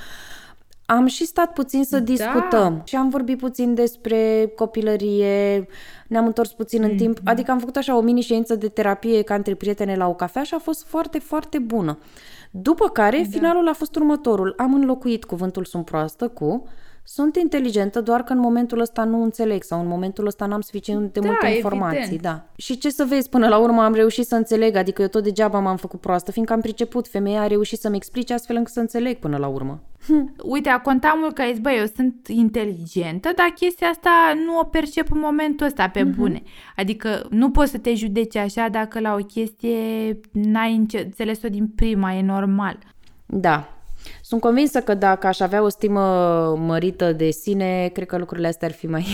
am 0.87 1.07
și 1.07 1.25
stat 1.25 1.53
puțin 1.53 1.85
să 1.85 1.99
da. 1.99 2.05
discutăm 2.05 2.83
și 2.85 2.97
am 2.97 3.09
vorbit 3.09 3.39
puțin 3.39 3.75
despre 3.75 4.53
copilărie, 4.57 5.67
ne-am 6.09 6.27
întors 6.27 6.53
puțin 6.53 6.83
mm. 6.83 6.91
în 6.91 6.97
timp, 6.97 7.19
adică 7.25 7.51
am 7.51 7.59
făcut 7.59 7.77
așa 7.77 7.97
o 7.97 8.01
mini 8.01 8.21
ședință 8.21 8.55
de 8.55 8.69
terapie 8.69 9.23
ca 9.23 9.35
între 9.35 9.55
prietene 9.55 9.97
la 9.97 10.09
o 10.09 10.15
cafea 10.15 10.43
și 10.43 10.55
a 10.55 10.59
fost 10.59 10.85
foarte, 10.85 11.19
foarte 11.19 11.59
bună. 11.59 11.99
După 12.51 12.89
care, 12.89 13.17
da. 13.17 13.29
finalul 13.31 13.69
a 13.69 13.73
fost 13.73 13.97
următorul. 13.97 14.55
Am 14.57 14.75
înlocuit 14.75 15.25
cuvântul 15.25 15.65
sunt 15.65 15.85
proastă 15.85 16.29
cu 16.29 16.69
sunt 17.11 17.37
inteligentă, 17.37 18.01
doar 18.01 18.23
că 18.23 18.33
în 18.33 18.39
momentul 18.39 18.81
ăsta 18.81 19.05
nu 19.05 19.23
înțeleg 19.23 19.63
sau 19.63 19.81
în 19.81 19.87
momentul 19.87 20.27
ăsta 20.27 20.47
n-am 20.47 20.61
suficient 20.61 21.13
de 21.13 21.21
da, 21.21 21.27
multe 21.27 21.47
informații. 21.47 21.99
Evident. 21.99 22.23
Da. 22.23 22.45
Și 22.57 22.79
ce 22.79 22.91
să 22.91 23.05
vezi, 23.09 23.29
până 23.29 23.49
la 23.49 23.59
urmă 23.59 23.83
am 23.83 23.95
reușit 23.95 24.27
să 24.27 24.35
înțeleg, 24.35 24.77
adică 24.77 25.03
eu 25.03 25.09
tot 25.09 25.23
degeaba 25.23 25.59
m-am 25.59 25.77
făcut 25.77 26.01
proastă, 26.01 26.31
fiindcă 26.31 26.53
am 26.53 26.61
priceput, 26.61 27.09
femeia 27.09 27.41
a 27.41 27.47
reușit 27.47 27.79
să-mi 27.79 27.97
explice 27.97 28.35
astfel 28.35 28.57
încât 28.57 28.73
să 28.73 28.81
înțeleg 28.81 29.19
până 29.19 29.37
la 29.37 29.47
urmă. 29.47 29.83
Hm. 30.07 30.35
Uite, 30.43 30.69
a 30.69 30.81
contat 30.81 31.15
mult 31.21 31.35
că 31.35 31.43
ai 31.43 31.59
băi, 31.63 31.77
eu 31.79 31.87
sunt 31.97 32.27
inteligentă, 32.27 33.31
dar 33.37 33.53
chestia 33.55 33.89
asta 33.89 34.11
nu 34.47 34.59
o 34.59 34.65
percep 34.65 35.13
în 35.13 35.21
momentul 35.21 35.67
ăsta 35.67 35.89
pe 35.89 36.01
mm-hmm. 36.01 36.15
bune. 36.17 36.43
Adică 36.77 37.27
nu 37.31 37.51
poți 37.51 37.71
să 37.71 37.79
te 37.79 37.95
judeci 37.95 38.37
așa 38.37 38.69
dacă 38.69 39.01
la 39.01 39.15
o 39.15 39.25
chestie 39.25 40.21
n-ai 40.33 40.75
înțeles-o 40.75 41.49
din 41.49 41.67
prima, 41.67 42.15
e 42.15 42.23
normal. 42.23 42.79
Da, 43.27 43.78
sunt 44.23 44.41
convinsă 44.41 44.81
că 44.81 44.95
dacă 44.95 45.27
aș 45.27 45.41
avea 45.41 45.63
o 45.63 45.69
stimă 45.69 46.01
mărită 46.59 47.13
de 47.13 47.31
sine, 47.31 47.91
cred 47.93 48.07
că 48.07 48.17
lucrurile 48.19 48.49
astea 48.49 48.69
ar 48.69 48.75
fi 48.75 48.87
mai... 48.87 49.07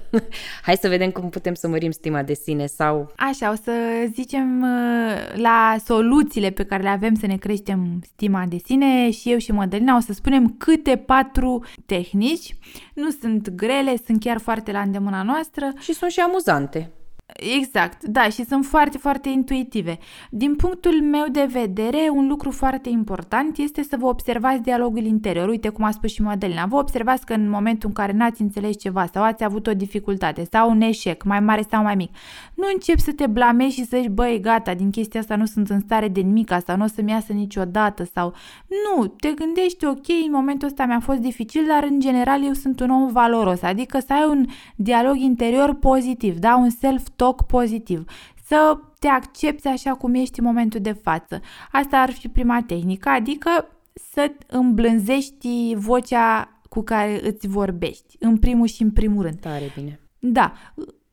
Hai 0.66 0.76
să 0.80 0.88
vedem 0.88 1.10
cum 1.10 1.28
putem 1.28 1.54
să 1.54 1.68
mărim 1.68 1.90
stima 1.90 2.22
de 2.22 2.34
sine 2.34 2.66
sau... 2.66 3.12
Așa, 3.16 3.50
o 3.50 3.54
să 3.62 3.72
zicem 4.12 4.62
uh, 4.62 5.40
la 5.42 5.76
soluțiile 5.84 6.50
pe 6.50 6.64
care 6.64 6.82
le 6.82 6.88
avem 6.88 7.14
să 7.14 7.26
ne 7.26 7.36
creștem 7.36 8.00
stima 8.14 8.44
de 8.48 8.56
sine 8.64 9.10
și 9.10 9.30
eu 9.30 9.38
și 9.38 9.52
Mădălina 9.52 9.96
o 9.96 10.00
să 10.00 10.12
spunem 10.12 10.54
câte 10.58 10.96
patru 10.96 11.64
tehnici. 11.86 12.56
Nu 12.94 13.10
sunt 13.10 13.50
grele, 13.50 13.94
sunt 14.06 14.20
chiar 14.20 14.38
foarte 14.38 14.72
la 14.72 14.80
îndemâna 14.80 15.22
noastră. 15.22 15.72
Și 15.78 15.92
sunt 15.92 16.10
și 16.10 16.20
amuzante. 16.20 16.90
Exact, 17.36 18.04
da, 18.04 18.28
și 18.28 18.44
sunt 18.44 18.64
foarte, 18.64 18.98
foarte 18.98 19.28
intuitive. 19.28 19.98
Din 20.30 20.56
punctul 20.56 21.02
meu 21.02 21.24
de 21.30 21.48
vedere, 21.52 22.08
un 22.12 22.28
lucru 22.28 22.50
foarte 22.50 22.88
important 22.88 23.56
este 23.56 23.82
să 23.82 23.96
vă 23.98 24.06
observați 24.06 24.62
dialogul 24.62 25.04
interior. 25.04 25.48
Uite 25.48 25.68
cum 25.68 25.84
a 25.84 25.90
spus 25.90 26.12
și 26.12 26.22
Madalina, 26.22 26.66
vă 26.66 26.76
observați 26.76 27.26
că 27.26 27.32
în 27.32 27.50
momentul 27.50 27.88
în 27.88 27.94
care 27.94 28.12
n-ați 28.12 28.42
înțeles 28.42 28.78
ceva 28.78 29.06
sau 29.12 29.22
ați 29.22 29.44
avut 29.44 29.66
o 29.66 29.74
dificultate 29.74 30.46
sau 30.50 30.70
un 30.70 30.80
eșec, 30.80 31.22
mai 31.22 31.40
mare 31.40 31.64
sau 31.70 31.82
mai 31.82 31.94
mic, 31.94 32.10
nu 32.54 32.64
încep 32.72 32.98
să 32.98 33.12
te 33.12 33.26
blamezi 33.26 33.74
și 33.74 33.84
să 33.84 33.98
zici, 34.00 34.10
băi, 34.10 34.40
gata, 34.40 34.74
din 34.74 34.90
chestia 34.90 35.20
asta 35.20 35.36
nu 35.36 35.44
sunt 35.44 35.70
în 35.70 35.80
stare 35.80 36.08
de 36.08 36.20
nimic 36.20 36.50
sau 36.66 36.76
nu 36.76 36.84
o 36.84 36.86
să-mi 36.86 37.10
iasă 37.10 37.32
niciodată 37.32 38.04
sau... 38.14 38.34
Nu, 38.68 39.06
te 39.06 39.32
gândești, 39.32 39.86
ok, 39.86 40.08
în 40.26 40.30
momentul 40.32 40.68
ăsta 40.68 40.84
mi-a 40.84 41.00
fost 41.00 41.18
dificil, 41.18 41.64
dar 41.68 41.82
în 41.82 42.00
general 42.00 42.44
eu 42.44 42.52
sunt 42.52 42.80
un 42.80 42.90
om 42.90 43.12
valoros, 43.12 43.62
adică 43.62 43.98
să 43.98 44.12
ai 44.12 44.26
un 44.28 44.46
dialog 44.76 45.16
interior 45.16 45.74
pozitiv, 45.74 46.38
da, 46.38 46.56
un 46.56 46.70
self 46.70 47.08
talk 47.22 47.46
pozitiv, 47.46 48.04
să 48.46 48.78
te 48.98 49.06
accepti 49.06 49.68
așa 49.68 49.94
cum 49.94 50.14
ești 50.14 50.38
în 50.38 50.44
momentul 50.44 50.80
de 50.80 50.92
față. 50.92 51.40
Asta 51.72 51.98
ar 51.98 52.10
fi 52.10 52.28
prima 52.28 52.62
tehnică, 52.66 53.08
adică 53.08 53.68
să 54.12 54.32
îmblânzești 54.46 55.74
vocea 55.74 56.60
cu 56.68 56.82
care 56.82 57.28
îți 57.28 57.46
vorbești, 57.46 58.16
în 58.18 58.36
primul 58.36 58.66
și 58.66 58.82
în 58.82 58.90
primul 58.90 59.22
rând. 59.22 59.40
Tare 59.40 59.72
bine. 59.76 60.00
Da. 60.18 60.52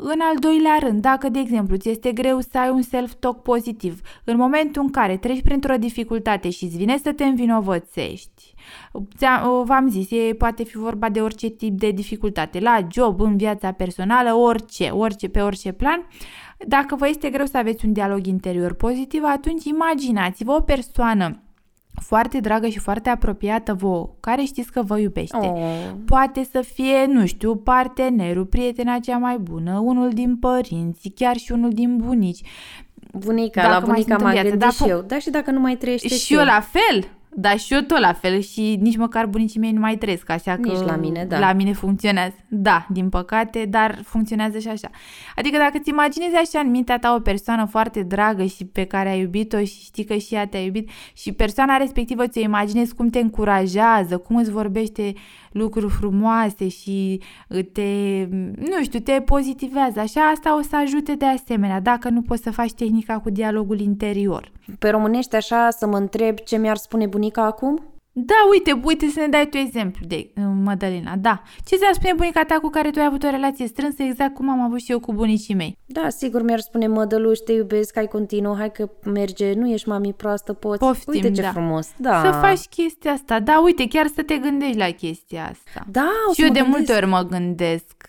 În 0.02 0.20
al 0.20 0.36
doilea 0.40 0.78
rând, 0.80 1.02
dacă, 1.02 1.30
de 1.30 1.40
exemplu, 1.40 1.76
ți 1.76 1.90
este 1.90 2.12
greu 2.12 2.40
să 2.40 2.58
ai 2.58 2.70
un 2.70 2.82
self-talk 2.82 3.42
pozitiv, 3.42 4.02
în 4.24 4.38
momentul 4.38 4.82
în 4.82 4.90
care 4.90 5.18
treci 5.18 5.42
printr-o 5.42 5.76
dificultate 5.76 6.50
și 6.50 6.64
îți 6.64 6.78
vine 6.78 6.98
să 6.98 7.14
te 7.14 7.24
învinovățești, 7.24 8.54
v-am 9.64 9.88
zis, 9.90 10.12
e, 10.12 10.34
poate 10.34 10.64
fi 10.64 10.78
vorba 10.78 11.10
de 11.10 11.22
orice 11.22 11.50
tip 11.50 11.80
de 11.80 11.92
dificultate, 11.92 12.60
la 12.60 12.88
job, 12.92 13.22
în 13.22 13.38
viața 13.38 13.72
personală, 13.72 14.34
orice, 14.34 14.90
orice, 14.90 15.30
pe 15.30 15.42
orice 15.42 15.72
plan, 15.72 16.08
dacă 16.68 16.96
vă 16.96 17.08
este 17.08 17.30
greu 17.30 17.46
să 17.46 17.58
aveți 17.58 17.86
un 17.86 17.94
dialog 17.94 18.26
interior 18.26 18.74
pozitiv, 18.74 19.24
atunci 19.24 19.64
imaginați-vă 19.64 20.52
o 20.52 20.62
persoană 20.62 21.42
foarte 22.00 22.40
dragă 22.40 22.68
și 22.68 22.80
foarte 22.80 23.10
apropiată 23.10 23.74
vouă, 23.74 24.10
care 24.20 24.44
știți 24.44 24.72
că 24.72 24.82
vă 24.82 25.00
iubește. 25.00 25.38
Oh. 25.38 25.92
Poate 26.06 26.48
să 26.52 26.62
fie, 26.62 27.06
nu 27.06 27.26
știu, 27.26 27.56
partenerul, 27.56 28.46
prietena 28.46 29.00
cea 29.00 29.18
mai 29.18 29.38
bună, 29.38 29.80
unul 29.84 30.10
din 30.10 30.38
părinți, 30.38 31.10
chiar 31.16 31.36
și 31.36 31.52
unul 31.52 31.70
din 31.70 31.98
bunici. 31.98 32.42
Bunica, 33.14 33.62
dacă 33.62 33.74
la 33.74 33.80
bunica 33.80 34.18
m-am 34.18 34.34
gândit 34.34 34.60
da, 34.60 34.70
și 34.70 34.84
eu. 34.88 35.02
Da, 35.02 35.20
și 35.20 35.30
dacă 35.30 35.52
nu 35.52 35.60
mai 35.60 35.76
trăiește 35.76 36.08
și, 36.08 36.20
și 36.20 36.34
eu 36.34 36.44
la 36.44 36.64
fel. 36.72 37.08
Dar 37.32 37.58
și 37.60 37.74
eu 37.74 37.82
tot 37.82 38.00
la 38.00 38.14
fel 38.14 38.40
și 38.40 38.78
nici 38.82 38.98
măcar 38.98 39.26
bunicii 39.26 39.60
mei 39.60 39.72
nu 39.72 39.80
mai 39.80 39.98
trăiesc, 39.98 40.30
așa 40.30 40.56
că 40.62 40.70
nici 40.70 40.86
la 40.86 40.96
mine, 40.96 41.26
da. 41.26 41.40
la 41.40 41.54
mine 41.54 41.74
funcționează. 41.74 42.36
Da, 42.48 42.86
din 42.90 43.10
păcate, 43.10 43.66
dar 43.66 44.00
funcționează 44.04 44.60
și 44.60 44.68
așa. 44.68 44.90
Adică 45.36 45.58
dacă 45.58 45.78
îți 45.80 45.90
imaginezi 45.90 46.36
așa 46.36 46.60
în 46.60 46.70
mintea 46.70 47.00
ta 47.00 47.14
o 47.18 47.20
persoană 47.20 47.66
foarte 47.66 48.04
dragă 48.04 48.44
și 48.44 48.66
pe 48.66 48.84
care 48.84 49.10
ai 49.10 49.20
iubit-o 49.20 49.60
și 49.60 49.82
știi 49.84 50.04
că 50.04 50.16
și 50.16 50.34
ea 50.34 50.48
te-a 50.48 50.60
iubit 50.60 50.90
și 51.14 51.32
persoana 51.32 51.78
respectivă 51.78 52.28
ți-o 52.28 52.42
imaginezi 52.42 52.96
cum 52.96 53.10
te 53.10 53.20
încurajează, 53.20 54.18
cum 54.18 54.36
îți 54.36 54.52
vorbește 54.52 55.14
lucruri 55.52 55.94
frumoase 55.94 56.68
și 56.68 57.22
te, 57.48 57.82
nu 58.58 58.84
știu, 58.84 59.00
te 59.00 59.12
pozitivează, 59.12 60.00
așa, 60.00 60.22
asta 60.22 60.58
o 60.58 60.62
să 60.62 60.76
ajute 60.76 61.14
de 61.14 61.26
asemenea, 61.26 61.80
dacă 61.80 62.10
nu 62.10 62.22
poți 62.22 62.44
să 62.44 62.52
faci 62.52 62.74
tehnica 62.74 63.20
cu 63.20 63.30
dialogul 63.30 63.80
interior. 63.80 64.52
Pe 64.80 64.90
românește 64.90 65.36
așa 65.36 65.70
să 65.70 65.88
mă 65.88 65.98
întreb 65.98 66.38
ce 66.38 66.58
mi-ar 66.58 66.78
spune 66.78 67.08
bunica 67.20 67.44
acum? 67.44 67.94
Da, 68.12 68.36
uite, 68.52 68.80
uite 68.84 69.08
să 69.08 69.20
ne 69.20 69.28
dai 69.28 69.48
tu 69.50 69.58
exemplu 69.58 70.06
de 70.08 70.32
uh, 70.36 70.44
Madalina, 70.64 71.16
da. 71.16 71.42
Ce 71.66 71.76
ți-ar 71.76 71.94
spune 71.94 72.14
bunica 72.14 72.44
ta 72.44 72.60
cu 72.60 72.70
care 72.70 72.90
tu 72.90 73.00
ai 73.00 73.06
avut 73.06 73.24
o 73.24 73.30
relație 73.30 73.68
strânsă 73.68 74.04
exact 74.04 74.34
cum 74.34 74.50
am 74.50 74.62
avut 74.62 74.80
și 74.80 74.92
eu 74.92 75.00
cu 75.00 75.14
bunicii 75.14 75.56
mei? 75.56 75.78
Da, 75.86 76.10
sigur 76.10 76.42
mi-ar 76.42 76.60
spune 76.60 76.88
Mădăluș, 76.88 77.38
te 77.38 77.52
iubesc, 77.52 77.96
hai 77.96 78.08
continuă, 78.08 78.56
hai 78.56 78.72
că 78.72 78.90
merge, 79.04 79.54
nu 79.54 79.70
ești 79.70 79.88
mami 79.88 80.14
proastă, 80.14 80.54
poți. 80.54 80.80
Poftim, 80.80 81.14
uite 81.14 81.32
ce 81.32 81.42
da. 81.42 81.52
frumos, 81.52 81.92
da. 81.98 82.22
Să 82.24 82.32
faci 82.32 82.66
chestia 82.70 83.12
asta, 83.12 83.40
da, 83.40 83.62
uite, 83.64 83.88
chiar 83.88 84.08
să 84.08 84.24
te 84.24 84.38
gândești 84.38 84.78
la 84.78 84.90
chestia 84.90 85.44
asta. 85.44 85.86
Da, 85.92 86.10
Și 86.34 86.42
eu 86.42 86.48
de 86.48 86.60
gândesc. 86.60 86.78
multe 86.78 86.94
ori 86.94 87.06
mă 87.06 87.22
gândesc 87.30 88.00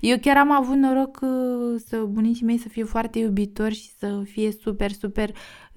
eu 0.00 0.16
chiar 0.20 0.36
am 0.36 0.52
avut 0.52 0.76
noroc 0.76 1.18
uh, 1.22 1.80
să 1.86 1.96
bunicii 1.96 2.44
mei 2.44 2.58
să 2.58 2.68
fie 2.68 2.84
foarte 2.84 3.18
iubitori 3.18 3.74
și 3.74 3.90
să 3.98 4.22
fie 4.24 4.52
super, 4.52 4.90
super, 4.90 5.30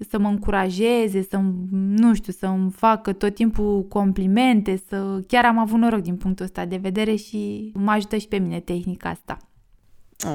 să 0.08 0.18
mă 0.18 0.28
încurajeze, 0.28 1.26
să 1.30 1.40
nu 1.70 2.14
știu, 2.14 2.32
să 2.32 2.46
îmi 2.46 2.70
facă 2.70 3.12
tot 3.12 3.34
timpul 3.34 3.86
complimente, 3.88 4.82
să 4.88 5.20
chiar 5.26 5.44
am 5.44 5.58
avut 5.58 5.78
noroc 5.78 6.00
din 6.00 6.16
punctul 6.16 6.44
ăsta 6.44 6.64
de 6.64 6.76
vedere 6.76 7.14
și 7.14 7.72
mă 7.74 7.90
ajută 7.90 8.16
și 8.16 8.28
pe 8.28 8.36
mine 8.36 8.60
tehnica 8.60 9.08
asta. 9.08 9.36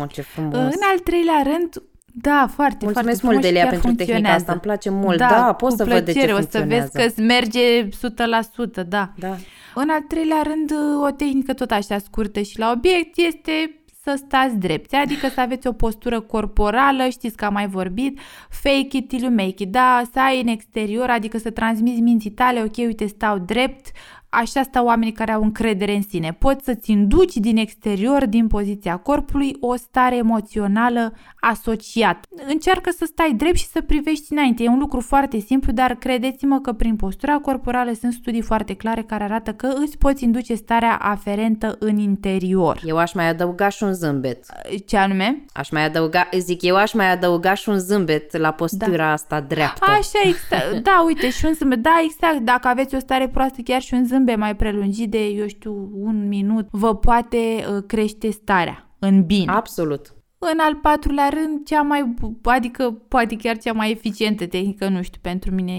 Oh, 0.02 0.10
ce 0.12 0.22
frumos! 0.22 0.54
În 0.54 0.82
al 0.92 1.00
treilea 1.04 1.42
rând, 1.44 1.82
da, 2.22 2.50
foarte, 2.54 2.86
Mulțumesc 2.86 3.22
foarte 3.22 3.40
mult, 3.40 3.54
Delia, 3.54 3.68
pentru 3.68 3.92
tehnica 3.92 4.34
asta. 4.34 4.52
Îmi 4.52 4.62
place 4.62 4.90
mult. 4.90 5.18
Da, 5.18 5.28
da 5.28 5.54
pot 5.54 5.72
să 5.72 5.84
plăcere, 5.84 6.04
văd 6.04 6.14
de 6.14 6.26
ce 6.26 6.58
o 6.58 6.60
să 6.60 6.66
vezi 6.68 6.92
că 6.92 7.02
îți 7.02 7.22
merge 7.22 7.88
100%, 7.88 7.90
da. 8.88 9.14
da. 9.18 9.36
În 9.76 9.90
al 9.90 10.02
treilea 10.08 10.42
rând, 10.44 10.72
o 11.04 11.12
tehnică 11.12 11.54
tot 11.54 11.72
așa 11.72 11.98
scurtă 11.98 12.42
și 12.42 12.60
la 12.60 12.72
obiect 12.76 13.18
este 13.18 13.82
să 14.08 14.24
stați 14.26 14.56
drepți, 14.56 14.96
adică 14.96 15.28
să 15.28 15.42
aveți 15.42 15.68
o 15.68 15.72
postură 15.72 16.20
corporală, 16.20 17.08
știți 17.10 17.38
că 17.38 17.46
am 17.46 17.54
mai 17.54 17.68
vorbit, 17.68 18.20
fake 18.50 18.98
it 18.98 19.08
till 19.08 19.22
you 19.22 19.32
make 19.32 19.64
it, 19.64 19.72
da, 19.72 20.02
să 20.12 20.20
ai 20.20 20.42
în 20.42 20.48
exterior, 20.48 21.10
adică 21.10 21.38
să 21.38 21.52
transmiți 21.52 22.02
minții 22.02 22.30
tale, 22.30 22.62
ok, 22.62 22.78
uite, 22.78 23.06
stau 23.06 23.38
drept, 23.38 23.92
Așa 24.42 24.62
stau 24.64 24.86
oamenii 24.86 25.14
care 25.14 25.32
au 25.32 25.44
încredere 25.44 25.96
în 25.96 26.02
sine. 26.02 26.36
Poți 26.40 26.66
să-ți 26.66 26.92
induci 26.92 27.36
din 27.36 27.58
exterior, 27.58 28.26
din 28.26 28.48
poziția 28.48 28.98
corpului, 28.98 29.56
o 29.60 29.76
stare 29.76 30.16
emoțională 30.16 31.14
asociată. 31.40 32.28
Încearcă 32.48 32.90
să 32.98 33.06
stai 33.06 33.34
drept 33.34 33.58
și 33.58 33.66
să 33.66 33.82
privești 33.82 34.32
înainte. 34.32 34.64
E 34.64 34.68
un 34.68 34.80
lucru 34.80 35.00
foarte 35.00 35.40
simplu, 35.40 35.72
dar 35.72 35.96
credeți-mă 35.96 36.60
că 36.60 36.74
prin 36.74 36.96
postura 36.96 37.38
corporală 37.38 37.92
sunt 38.00 38.14
studii 38.14 38.42
foarte 38.42 38.74
clare 38.74 39.02
care 39.02 39.24
arată 39.24 39.54
că 39.54 39.74
îți 39.76 39.98
poți 39.98 40.24
induce 40.24 40.56
starea 40.56 40.96
aferentă 40.96 41.76
în 41.80 41.98
interior. 41.98 42.80
Eu 42.84 42.98
aș 42.98 43.14
mai 43.14 43.28
adăuga 43.28 43.70
și 43.70 43.84
un 43.84 43.94
zâmbet. 43.94 44.46
Ce 44.86 44.98
anume? 44.98 45.46
Aș 45.54 45.70
mai 45.70 45.86
adăuga, 45.86 46.30
zic, 46.38 46.62
eu 46.62 46.76
aș 46.76 46.94
mai 46.94 47.12
adăuga 47.12 47.54
și 47.54 47.70
un 47.70 47.80
zâmbet 47.80 48.38
la 48.38 48.52
postura 48.52 48.96
da. 48.96 49.12
asta 49.12 49.42
dreaptă. 49.42 49.86
Așa, 49.86 50.20
exact. 50.24 50.84
Da, 50.84 51.04
uite, 51.06 51.30
și 51.30 51.46
un 51.46 51.54
zâmbet. 51.54 51.80
Da, 51.80 52.02
exact. 52.04 52.46
Dacă 52.46 52.68
aveți 52.68 52.96
o 52.96 53.00
stare 53.00 53.28
proastă, 53.28 53.62
chiar 53.62 53.82
și 53.82 53.94
un 53.94 54.06
zâmbet 54.06 54.26
zâmbe 54.28 54.36
mai 54.36 54.56
prelungit 54.56 55.10
de, 55.10 55.26
eu 55.26 55.48
știu, 55.48 55.90
un 55.94 56.28
minut, 56.28 56.68
vă 56.72 56.96
poate 56.96 57.38
uh, 57.38 57.84
crește 57.88 58.30
starea 58.30 58.96
în 59.00 59.24
bine. 59.24 59.52
Absolut. 59.52 60.17
În 60.40 60.60
al 60.60 60.76
patrulea 60.76 61.30
rând, 61.30 61.66
cea 61.66 61.82
mai, 61.82 62.14
adică 62.44 62.92
poate 63.08 63.36
chiar 63.36 63.58
cea 63.58 63.74
mai 63.74 63.92
eficientă 63.92 64.46
tehnică, 64.48 64.88
nu 64.88 65.02
știu, 65.02 65.20
pentru 65.22 65.54
mine 65.54 65.74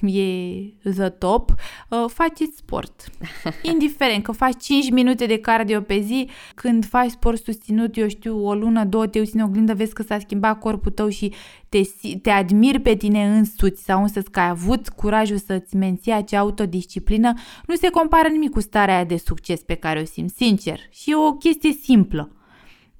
e 0.00 0.90
the 0.90 1.08
top, 1.08 1.50
uh, 1.50 2.04
faceți 2.06 2.56
sport. 2.56 3.10
Indiferent 3.72 4.22
că 4.22 4.32
faci 4.32 4.62
5 4.62 4.90
minute 4.90 5.26
de 5.26 5.38
cardio 5.38 5.80
pe 5.80 6.00
zi, 6.00 6.28
când 6.54 6.84
faci 6.84 7.10
sport 7.10 7.44
susținut, 7.44 7.96
eu 7.96 8.08
știu, 8.08 8.46
o 8.46 8.54
lună, 8.54 8.84
două, 8.84 9.06
te 9.06 9.18
uiți 9.18 9.36
în 9.36 9.42
oglindă, 9.42 9.74
vezi 9.74 9.94
că 9.94 10.02
s-a 10.02 10.18
schimbat 10.18 10.58
corpul 10.58 10.90
tău 10.90 11.08
și 11.08 11.32
te, 11.68 11.80
te 12.22 12.30
admiri 12.30 12.80
pe 12.80 12.96
tine 12.96 13.36
însuți 13.36 13.82
sau 13.82 14.02
însă 14.02 14.22
că 14.22 14.40
ai 14.40 14.48
avut 14.48 14.88
curajul 14.88 15.38
să-ți 15.38 15.76
menții 15.76 16.12
acea 16.12 16.38
autodisciplină, 16.38 17.32
nu 17.66 17.74
se 17.74 17.88
compară 17.88 18.28
nimic 18.28 18.50
cu 18.50 18.60
starea 18.60 18.94
aia 18.94 19.04
de 19.04 19.16
succes 19.16 19.60
pe 19.60 19.74
care 19.74 20.00
o 20.00 20.04
simți, 20.04 20.34
sincer. 20.36 20.78
Și 20.90 21.10
e 21.10 21.16
o 21.16 21.32
chestie 21.32 21.72
simplă. 21.72 22.30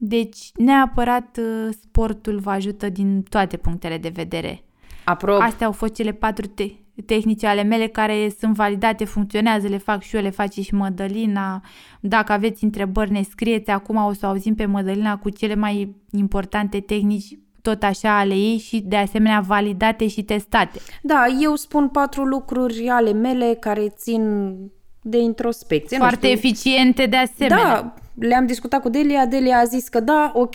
Deci, 0.04 0.50
neapărat 0.56 1.38
uh, 1.38 1.74
sportul 1.82 2.38
vă 2.38 2.50
ajută 2.50 2.88
din 2.88 3.22
toate 3.22 3.56
punctele 3.56 3.98
de 3.98 4.10
vedere. 4.14 4.64
Aprob. 5.04 5.40
Astea 5.40 5.66
au 5.66 5.72
fost 5.72 5.94
cele 5.94 6.12
patru 6.12 6.46
te- 6.46 6.70
tehnici 7.06 7.44
ale 7.44 7.62
mele 7.62 7.86
care 7.86 8.32
sunt 8.38 8.54
validate, 8.54 9.04
funcționează, 9.04 9.68
le 9.68 9.78
fac 9.78 10.02
și 10.02 10.16
eu, 10.16 10.22
le 10.22 10.30
face 10.30 10.62
și 10.62 10.74
Mădălina. 10.74 11.62
Dacă 12.00 12.32
aveți 12.32 12.64
întrebări, 12.64 13.10
ne 13.10 13.22
scrieți. 13.22 13.70
Acum 13.70 13.96
o 13.96 14.12
să 14.12 14.26
auzim 14.26 14.54
pe 14.54 14.64
Mădălina 14.64 15.18
cu 15.18 15.30
cele 15.30 15.54
mai 15.54 15.94
importante 16.10 16.80
tehnici 16.80 17.38
tot 17.60 17.82
așa 17.82 18.18
ale 18.18 18.34
ei 18.34 18.58
și 18.58 18.80
de 18.80 18.96
asemenea 18.96 19.40
validate 19.40 20.08
și 20.08 20.22
testate. 20.22 20.78
Da, 21.02 21.24
eu 21.40 21.54
spun 21.54 21.88
patru 21.88 22.24
lucruri 22.24 22.88
ale 22.88 23.12
mele 23.12 23.56
care 23.60 23.88
țin 23.88 24.54
de 25.02 25.18
introspecție. 25.18 25.96
Foarte 25.96 26.28
eficiente 26.28 27.06
de 27.06 27.16
asemenea. 27.16 27.82
Da, 27.82 27.94
le-am 28.14 28.46
discutat 28.46 28.82
cu 28.82 28.88
Delia, 28.88 29.26
Delia 29.26 29.58
a 29.58 29.64
zis 29.64 29.88
că 29.88 30.00
da, 30.00 30.32
ok, 30.34 30.54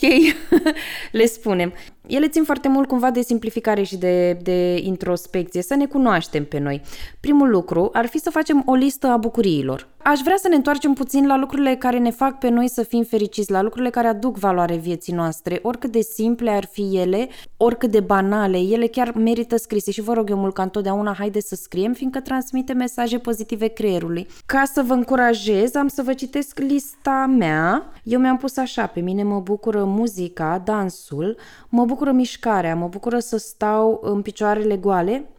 le 1.12 1.26
spunem. 1.26 1.74
Ele 2.08 2.28
țin 2.28 2.44
foarte 2.44 2.68
mult 2.68 2.88
cumva 2.88 3.12
de 3.12 3.22
simplificare 3.22 3.84
și 3.84 3.98
de, 3.98 4.34
de 4.44 4.78
introspecție, 4.84 5.62
să 5.62 5.76
ne 5.76 5.86
cunoaștem 5.86 6.46
pe 6.46 6.60
noi. 6.60 6.82
Primul 7.20 7.50
lucru 7.50 7.90
ar 7.94 8.06
fi 8.06 8.20
să 8.20 8.30
facem 8.30 8.64
o 8.66 8.74
listă 8.74 9.08
a 9.08 9.18
bucuriilor. 9.18 9.88
Aș 10.10 10.20
vrea 10.20 10.36
să 10.38 10.48
ne 10.48 10.56
întoarcem 10.56 10.94
puțin 10.94 11.28
la 11.28 11.38
lucrurile 11.38 11.76
care 11.76 11.98
ne 11.98 12.12
fac 12.12 12.38
pe 12.38 12.50
noi 12.50 12.70
să 12.70 12.84
fim 12.84 13.04
fericiți, 13.04 13.52
la 13.52 13.62
lucrurile 13.62 13.90
care 13.90 14.08
aduc 14.08 14.38
valoare 14.38 14.76
vieții 14.76 15.14
noastre, 15.14 15.60
oricât 15.62 15.92
de 15.92 16.02
simple 16.02 16.52
ar 16.52 16.66
fi 16.66 16.98
ele, 16.98 17.30
oricât 17.58 17.92
de 17.92 18.00
banale, 18.00 18.58
ele 18.58 18.88
chiar 18.88 19.14
merită 19.16 19.58
scrise 19.58 19.92
și 19.92 20.02
vă 20.02 20.14
rog 20.14 20.30
eu 20.30 20.38
mult 20.38 20.54
ca 20.54 20.64
întotdeauna 20.64 21.16
haide 21.18 21.40
să 21.40 21.56
scriem, 21.56 21.94
fiindcă 21.94 22.20
transmite 22.20 22.74
mesaje 22.74 23.18
pozitive 23.18 23.68
creierului. 23.68 24.28
Ca 24.46 24.64
să 24.74 24.82
vă 24.82 24.94
încurajez, 24.94 25.76
am 25.76 25.88
să 25.88 26.02
vă 26.02 26.14
citesc 26.14 26.60
lista 26.60 27.34
mea. 27.38 27.92
Eu 28.04 28.20
mi-am 28.20 28.38
pus 28.38 28.58
așa, 28.58 28.86
pe 28.86 29.00
mine 29.00 29.24
mă 29.24 29.40
bucură 29.40 29.84
muzica, 29.84 30.62
dansul, 30.66 31.38
mă 31.70 31.86
bucură 31.86 31.97
mișcarea, 32.06 32.76
mă 32.76 32.88
bucură 32.88 33.20
să 33.20 33.38
stau 33.38 34.00
în 34.04 34.22
picioarele 34.22 34.78
goale, 34.78 35.30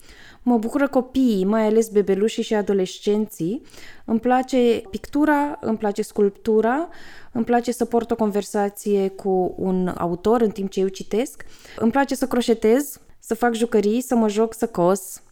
Mă 0.48 0.58
bucură 0.58 0.88
copiii, 0.88 1.44
mai 1.44 1.66
ales 1.66 1.88
bebelușii 1.88 2.42
și 2.42 2.54
adolescenții. 2.54 3.62
Îmi 4.04 4.20
place 4.20 4.82
pictura, 4.90 5.58
îmi 5.60 5.76
place 5.76 6.02
sculptura, 6.02 6.88
îmi 7.32 7.44
place 7.44 7.72
să 7.72 7.84
port 7.84 8.10
o 8.10 8.16
conversație 8.16 9.08
cu 9.08 9.54
un 9.56 9.88
autor 9.98 10.40
în 10.40 10.50
timp 10.50 10.70
ce 10.70 10.80
eu 10.80 10.88
citesc. 10.88 11.44
Îmi 11.76 11.90
place 11.90 12.14
să 12.14 12.26
croșetez, 12.26 13.00
să 13.18 13.34
fac 13.34 13.54
jucării, 13.54 14.00
să 14.00 14.14
mă 14.14 14.28
joc, 14.28 14.54
să 14.54 14.66
cos. 14.66 15.22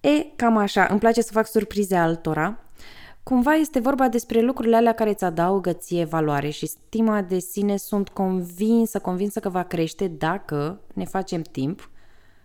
E, 0.00 0.24
cam 0.36 0.56
așa, 0.56 0.86
îmi 0.90 0.98
place 0.98 1.20
să 1.20 1.32
fac 1.32 1.46
surprize 1.46 1.96
altora. 1.96 2.63
Cumva 3.24 3.54
este 3.54 3.78
vorba 3.78 4.08
despre 4.08 4.40
lucrurile 4.40 4.76
alea 4.76 4.92
care 4.92 5.10
îți 5.10 5.24
adaugă 5.24 5.72
ție 5.72 6.04
valoare 6.04 6.50
și 6.50 6.66
stima 6.66 7.22
de 7.22 7.38
sine 7.38 7.76
sunt 7.76 8.08
convinsă, 8.08 8.98
convinsă 8.98 9.40
că 9.40 9.48
va 9.48 9.62
crește 9.62 10.08
dacă 10.08 10.80
ne 10.94 11.04
facem 11.04 11.42
timp 11.42 11.90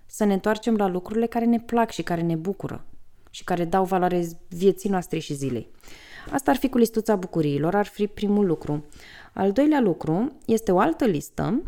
să 0.05 0.25
ne 0.25 0.33
întoarcem 0.33 0.75
la 0.75 0.87
lucrurile 0.87 1.25
care 1.25 1.45
ne 1.45 1.59
plac 1.59 1.91
și 1.91 2.01
care 2.01 2.21
ne 2.21 2.35
bucură 2.35 2.85
și 3.29 3.43
care 3.43 3.65
dau 3.65 3.83
valoare 3.85 4.27
vieții 4.47 4.89
noastre 4.89 5.19
și 5.19 5.33
zilei. 5.33 5.69
Asta 6.31 6.51
ar 6.51 6.57
fi 6.57 6.69
cu 6.69 6.77
listuța 6.77 7.15
bucuriilor, 7.15 7.75
ar 7.75 7.85
fi 7.85 8.07
primul 8.07 8.45
lucru. 8.45 8.85
Al 9.33 9.51
doilea 9.51 9.79
lucru 9.79 10.31
este 10.45 10.71
o 10.71 10.79
altă 10.79 11.05
listă. 11.05 11.61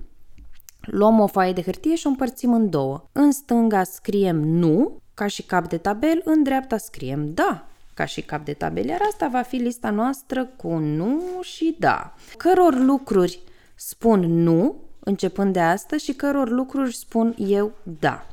Luăm 0.82 1.19
o 1.19 1.28
foaie 1.28 1.54
de 1.54 1.62
hârtie 1.62 1.95
și 1.95 2.06
o 2.06 2.10
împărțim 2.10 2.54
în 2.54 2.69
două. 2.69 3.10
În 3.12 3.32
stânga 3.32 3.84
scriem 3.84 4.39
nu, 4.39 5.02
ca 5.13 5.28
și 5.28 5.43
cap 5.43 5.69
de 5.69 5.78
tabel, 5.78 6.21
în 6.24 6.43
dreapta 6.43 6.78
scriem 6.78 7.34
da, 7.34 7.65
ca 7.93 8.06
și 8.06 8.21
cap 8.21 8.45
de 8.45 8.54
tabel, 8.54 8.86
iar 8.86 9.01
asta 9.12 9.27
va 9.27 9.41
fi 9.41 9.56
lista 9.56 9.89
noastră 9.89 10.45
cu 10.45 10.73
nu 10.73 11.21
și 11.41 11.75
da. 11.80 12.13
Căror 12.38 12.80
lucruri 12.80 13.39
spun 13.75 14.43
nu 14.43 14.75
începând 14.99 15.54
de 15.54 15.60
astăzi 15.60 16.04
și 16.04 16.13
căror 16.13 16.49
lucruri 16.49 16.95
spun 16.95 17.36
eu 17.38 17.71
da. 17.99 18.25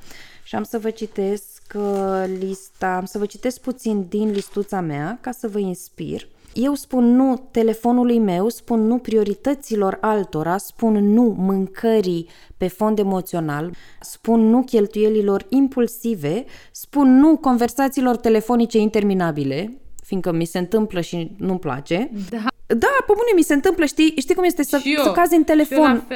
Și 0.43 0.55
am 0.55 0.63
să 0.63 0.79
vă 0.79 0.91
citesc 0.91 1.63
uh, 1.75 2.25
lista, 2.39 2.97
am 2.97 3.05
să 3.05 3.19
vă 3.19 3.27
citesc 3.27 3.61
puțin 3.61 4.07
din 4.09 4.31
listuța 4.31 4.81
mea 4.81 5.19
ca 5.21 5.31
să 5.31 5.49
vă 5.49 5.59
inspir. 5.59 6.29
Eu 6.61 6.75
spun 6.75 7.05
nu 7.05 7.49
telefonului 7.51 8.19
meu, 8.19 8.49
spun 8.49 8.87
nu 8.87 8.99
priorităților 8.99 9.99
altora, 10.01 10.57
spun 10.57 11.13
nu 11.13 11.35
mâncării 11.39 12.29
pe 12.57 12.69
fond 12.69 12.99
emoțional, 12.99 13.75
spun 14.01 14.41
nu 14.41 14.63
cheltuielilor 14.63 15.47
impulsive, 15.49 16.45
spun 16.73 17.19
nu 17.19 17.37
conversațiilor 17.37 18.17
telefonice 18.17 18.79
interminabile, 18.79 19.79
fiindcă 20.05 20.33
mi 20.33 20.45
se 20.45 20.59
întâmplă 20.59 21.01
și 21.01 21.35
nu-mi 21.37 21.59
place. 21.59 22.11
Da. 22.31 22.45
Da, 22.77 22.95
pe 23.07 23.13
bune, 23.17 23.33
mi 23.35 23.43
se 23.43 23.55
întâmplă, 23.55 23.85
știi, 23.85 24.15
știi 24.17 24.35
cum 24.35 24.45
este 24.45 24.63
să, 24.63 24.81
să 25.03 25.11
cazi 25.11 25.35
în 25.35 25.45
telefon 25.45 26.07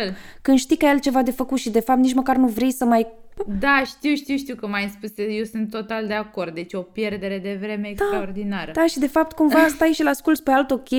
când 0.42 0.58
știi 0.58 0.76
că 0.76 0.84
ai 0.84 0.90
altceva 0.90 1.22
de 1.22 1.30
făcut 1.30 1.58
și 1.58 1.70
de 1.70 1.80
fapt 1.80 1.98
nici 1.98 2.14
măcar 2.14 2.36
nu 2.36 2.46
vrei 2.46 2.72
să 2.72 2.84
mai... 2.84 3.06
Da, 3.60 3.82
știu, 3.84 4.14
știu, 4.14 4.36
știu 4.36 4.54
că 4.54 4.66
mai 4.66 4.92
spus, 4.96 5.10
eu 5.16 5.44
sunt 5.44 5.70
total 5.70 6.06
de 6.06 6.14
acord, 6.14 6.54
deci 6.54 6.72
o 6.72 6.80
pierdere 6.80 7.38
de 7.38 7.56
vreme 7.60 7.82
da, 7.82 7.88
extraordinară. 7.88 8.70
Da, 8.74 8.86
și 8.86 8.98
de 8.98 9.06
fapt 9.06 9.32
cumva 9.32 9.66
stai 9.74 9.88
și-l 9.88 10.06
asculți 10.06 10.42
pe 10.42 10.50
alt 10.50 10.70
ok, 10.70 10.90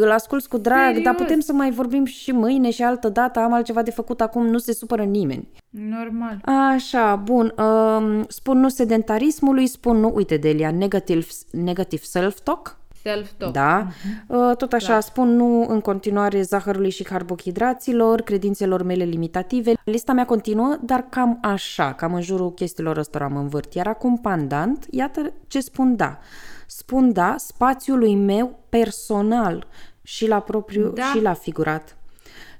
îl 0.00 0.10
asculți 0.10 0.48
cu 0.48 0.58
drag, 0.58 0.86
Serios? 0.86 1.04
dar 1.04 1.14
putem 1.14 1.40
să 1.40 1.52
mai 1.52 1.70
vorbim 1.70 2.04
și 2.04 2.32
mâine 2.32 2.70
și 2.70 2.82
altă 2.82 3.08
dată, 3.08 3.38
am 3.38 3.52
altceva 3.52 3.82
de 3.82 3.90
făcut 3.90 4.20
acum, 4.20 4.46
nu 4.46 4.58
se 4.58 4.72
supără 4.72 5.02
nimeni. 5.02 5.48
Normal. 5.70 6.40
Așa, 6.44 7.16
bun, 7.16 7.54
um, 7.58 8.24
spun 8.28 8.58
nu 8.58 8.68
sedentarismului, 8.68 9.66
spun 9.66 9.96
nu, 9.96 10.12
uite 10.14 10.36
Delia, 10.36 10.70
negative, 10.70 11.26
negative 11.50 12.02
self-talk, 12.02 12.79
Self-talk. 13.02 13.52
Da. 13.52 13.86
Uh-huh. 13.86 14.56
Tot 14.56 14.72
așa 14.72 14.86
Clar. 14.86 15.00
spun 15.00 15.36
nu 15.36 15.66
în 15.68 15.80
continuare 15.80 16.42
zahărului 16.42 16.90
și 16.90 17.02
carbohidraților, 17.02 18.20
credințelor 18.20 18.82
mele 18.82 19.04
limitative. 19.04 19.72
Lista 19.84 20.12
mea 20.12 20.24
continuă, 20.24 20.76
dar 20.82 21.06
cam 21.08 21.38
așa, 21.42 21.92
cam 21.92 22.14
în 22.14 22.22
jurul 22.22 22.52
chestiilor 22.54 22.96
ăstora 22.96 23.28
mă 23.28 23.38
învârt. 23.38 23.74
Iar 23.74 23.86
acum 23.86 24.18
pandant, 24.18 24.86
iată 24.90 25.32
ce 25.46 25.60
spun 25.60 25.96
da. 25.96 26.18
Spun 26.66 27.12
da 27.12 27.34
spațiului 27.38 28.14
meu 28.14 28.58
personal 28.68 29.66
și 30.02 30.28
la 30.28 30.40
propriu 30.40 30.88
da. 30.88 31.02
și 31.02 31.20
la 31.20 31.32
figurat. 31.32 31.96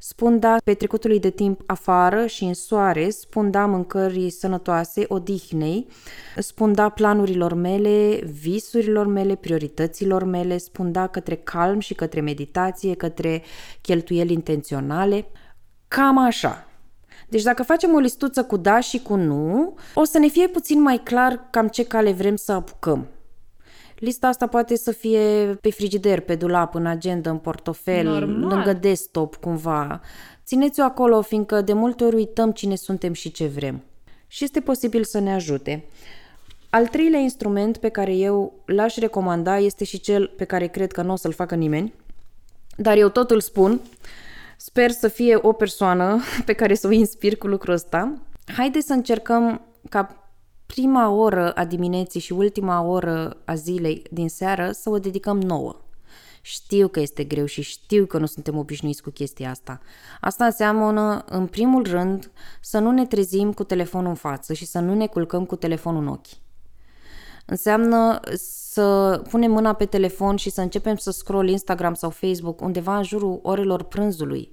Spun 0.03 0.39
da 0.39 0.57
petrecutului 0.65 1.21
de 1.21 1.31
timp 1.31 1.63
afară 1.67 2.27
și 2.27 2.45
în 2.45 2.55
soare, 2.55 3.11
spun 3.11 3.51
da 3.51 3.67
mâncării 3.67 4.31
sănătoase, 4.31 5.05
odihnei, 5.09 5.87
spun 6.37 6.75
da 6.75 6.89
planurilor 6.89 7.55
mele, 7.55 8.21
visurilor 8.41 9.07
mele, 9.07 9.35
priorităților 9.35 10.25
mele, 10.25 10.59
spun 10.59 10.93
da 10.93 11.07
către 11.07 11.35
calm 11.35 11.79
și 11.79 11.95
către 11.95 12.21
meditație, 12.21 12.95
către 12.95 13.43
cheltuieli 13.81 14.33
intenționale. 14.33 15.27
Cam 15.89 16.19
așa. 16.19 16.69
Deci 17.29 17.43
dacă 17.43 17.63
facem 17.63 17.95
o 17.95 17.99
listuță 17.99 18.45
cu 18.45 18.57
da 18.57 18.81
și 18.81 19.03
cu 19.03 19.15
nu, 19.15 19.75
o 19.95 20.05
să 20.05 20.19
ne 20.19 20.29
fie 20.29 20.49
puțin 20.49 20.83
mai 20.83 21.01
clar 21.05 21.49
cam 21.51 21.69
ce 21.69 21.85
cale 21.85 22.13
vrem 22.13 22.37
să 22.37 22.53
apucăm. 22.53 23.07
Lista 24.01 24.27
asta 24.27 24.47
poate 24.47 24.77
să 24.77 24.93
fie 24.93 25.55
pe 25.61 25.71
frigider, 25.71 26.21
pe 26.21 26.35
dulap, 26.35 26.75
în 26.75 26.87
agenda, 26.87 27.31
în 27.31 27.39
portofel, 27.39 28.05
Normal. 28.05 28.51
lângă 28.51 28.73
desktop, 28.73 29.37
cumva. 29.37 30.01
Țineți-o 30.45 30.83
acolo, 30.83 31.23
fiindcă 31.23 31.61
de 31.61 31.73
multe 31.73 32.05
ori 32.05 32.15
uităm 32.15 32.53
cine 32.53 32.75
suntem 32.75 33.13
și 33.13 33.33
ce 33.33 33.47
vrem. 33.47 33.83
Și 34.27 34.45
este 34.45 34.61
posibil 34.61 35.05
să 35.05 35.19
ne 35.19 35.35
ajute. 35.35 35.85
Al 36.71 36.87
treilea 36.87 37.21
instrument 37.21 37.77
pe 37.77 37.89
care 37.89 38.15
eu 38.15 38.53
l-aș 38.65 38.97
recomanda 38.97 39.59
este 39.59 39.85
și 39.85 40.01
cel 40.01 40.33
pe 40.37 40.45
care 40.45 40.67
cred 40.67 40.93
că 40.93 41.03
nu 41.03 41.13
o 41.13 41.17
să-l 41.17 41.33
facă 41.33 41.55
nimeni, 41.55 41.93
dar 42.77 42.97
eu 42.97 43.09
tot 43.09 43.31
îl 43.31 43.41
spun. 43.41 43.81
Sper 44.57 44.91
să 44.91 45.09
fie 45.09 45.39
o 45.43 45.53
persoană 45.53 46.21
pe 46.47 46.53
care 46.53 46.75
să 46.75 46.87
o 46.87 46.91
inspir 46.91 47.37
cu 47.37 47.47
lucrul 47.47 47.75
ăsta. 47.75 48.13
Haideți 48.57 48.87
să 48.87 48.93
încercăm 48.93 49.61
ca 49.89 50.20
prima 50.75 51.09
oră 51.09 51.53
a 51.53 51.65
dimineții 51.65 52.21
și 52.21 52.33
ultima 52.33 52.83
oră 52.83 53.37
a 53.45 53.55
zilei 53.55 54.03
din 54.11 54.29
seară 54.29 54.71
să 54.73 54.91
o 54.91 54.99
dedicăm 54.99 55.41
nouă. 55.41 55.77
Știu 56.43 56.89
că 56.89 57.01
este 57.01 57.25
greu 57.25 57.45
și 57.45 57.63
știu 57.63 58.07
că 58.07 58.19
nu 58.19 58.27
suntem 58.27 58.57
obișnuiți 58.57 59.03
cu 59.03 59.11
chestia 59.11 59.51
asta. 59.51 59.81
Asta 60.21 60.45
înseamnă, 60.45 61.25
în 61.29 61.47
primul 61.47 61.87
rând, 61.87 62.31
să 62.61 62.79
nu 62.79 62.91
ne 62.91 63.07
trezim 63.07 63.53
cu 63.53 63.65
telefonul 63.65 64.09
în 64.09 64.15
față 64.15 64.53
și 64.53 64.67
să 64.67 64.79
nu 64.79 64.95
ne 64.95 65.07
culcăm 65.07 65.45
cu 65.45 65.57
telefonul 65.57 66.03
în 66.03 66.09
ochi. 66.09 66.39
Înseamnă 67.47 68.21
să 68.71 69.23
punem 69.31 69.51
mâna 69.51 69.73
pe 69.73 69.85
telefon 69.85 70.37
și 70.37 70.51
să 70.51 70.61
începem 70.61 70.97
să 70.97 71.11
scroll 71.11 71.49
Instagram 71.49 71.95
sau 71.95 72.11
Facebook 72.11 72.61
undeva 72.61 72.97
în 72.97 73.03
jurul 73.03 73.41
orelor 73.43 73.83
prânzului, 73.83 74.53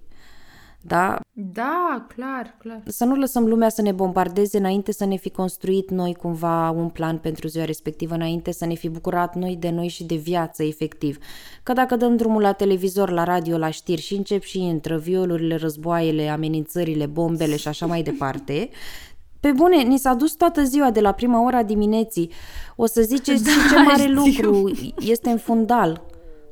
da? 0.87 1.19
Da, 1.31 2.05
clar, 2.15 2.55
clar. 2.59 2.81
Să 2.85 3.05
nu 3.05 3.15
lăsăm 3.15 3.45
lumea 3.45 3.69
să 3.69 3.81
ne 3.81 3.91
bombardeze 3.91 4.57
înainte 4.57 4.91
să 4.91 5.05
ne 5.05 5.15
fi 5.15 5.29
construit 5.29 5.89
noi 5.89 6.13
cumva 6.13 6.69
un 6.69 6.89
plan 6.89 7.17
pentru 7.17 7.47
ziua 7.47 7.65
respectivă, 7.65 8.13
înainte 8.13 8.51
să 8.51 8.65
ne 8.65 8.73
fi 8.73 8.89
bucurat 8.89 9.35
noi 9.35 9.55
de 9.59 9.69
noi 9.69 9.87
și 9.87 10.03
de 10.03 10.15
viață, 10.15 10.63
efectiv. 10.63 11.17
Că 11.63 11.73
dacă 11.73 11.95
dăm 11.95 12.15
drumul 12.15 12.41
la 12.41 12.51
televizor, 12.51 13.09
la 13.09 13.23
radio, 13.23 13.57
la 13.57 13.69
știri 13.69 14.01
și 14.01 14.15
încep 14.15 14.41
și 14.41 14.63
intră 14.63 14.97
violurile, 14.97 15.55
războaiele, 15.55 16.27
amenințările, 16.27 17.05
bombele 17.05 17.55
și 17.55 17.67
așa 17.67 17.85
mai 17.85 18.03
departe, 18.03 18.69
pe 19.39 19.51
bune, 19.51 19.81
ni 19.81 19.97
s-a 19.97 20.13
dus 20.13 20.33
toată 20.33 20.63
ziua 20.63 20.91
de 20.91 20.99
la 20.99 21.11
prima 21.11 21.45
ora 21.45 21.63
dimineții. 21.63 22.31
O 22.75 22.85
să 22.85 23.01
ziceți 23.01 23.43
da, 23.43 23.49
ce 23.71 23.83
mare 23.83 24.01
știu. 24.01 24.13
lucru 24.13 24.71
este 24.99 25.29
în 25.29 25.37
fundal. 25.37 26.01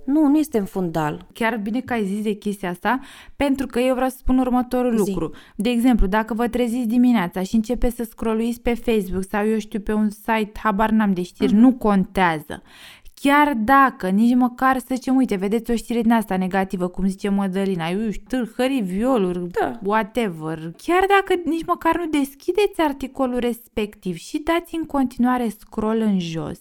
Nu, 0.05 0.27
nu 0.27 0.37
este 0.37 0.57
în 0.57 0.65
fundal. 0.65 1.27
Chiar 1.33 1.57
bine 1.57 1.81
că 1.81 1.93
ai 1.93 2.05
zis 2.05 2.23
de 2.23 2.33
chestia 2.33 2.69
asta, 2.69 2.99
pentru 3.35 3.67
că 3.67 3.79
eu 3.79 3.93
vreau 3.93 4.09
să 4.09 4.17
spun 4.19 4.37
următorul 4.37 5.03
Zi. 5.03 5.09
lucru. 5.09 5.31
De 5.55 5.69
exemplu, 5.69 6.07
dacă 6.07 6.33
vă 6.33 6.47
treziți 6.47 6.87
dimineața 6.87 7.41
și 7.41 7.55
începeți 7.55 7.95
să 7.95 8.03
scrolluiți 8.03 8.61
pe 8.61 8.73
Facebook 8.73 9.23
sau 9.29 9.47
eu 9.47 9.59
știu 9.59 9.79
pe 9.79 9.93
un 9.93 10.09
site, 10.09 10.51
habar 10.63 10.89
n-am 10.89 11.13
de 11.13 11.21
știri, 11.21 11.53
uh-huh. 11.53 11.57
nu 11.57 11.73
contează. 11.73 12.61
Chiar 13.21 13.53
dacă 13.53 14.09
nici 14.09 14.35
măcar 14.35 14.77
să 14.77 14.85
zicem, 14.89 15.15
uite, 15.15 15.35
vedeți 15.35 15.71
o 15.71 15.75
știre 15.75 16.01
din 16.01 16.11
asta 16.11 16.37
negativă, 16.37 16.87
cum 16.87 17.07
zice 17.07 17.29
Mădălina, 17.29 17.87
eu 17.87 18.11
știu, 18.11 18.25
tâlhării, 18.27 18.81
violuri, 18.81 19.47
da. 19.47 19.79
whatever, 19.83 20.71
chiar 20.77 21.05
dacă 21.07 21.41
nici 21.45 21.65
măcar 21.65 21.97
nu 21.97 22.19
deschideți 22.19 22.81
articolul 22.81 23.39
respectiv 23.39 24.15
și 24.15 24.41
dați 24.43 24.75
în 24.75 24.85
continuare 24.85 25.49
scroll 25.59 26.01
în 26.01 26.19
jos, 26.19 26.59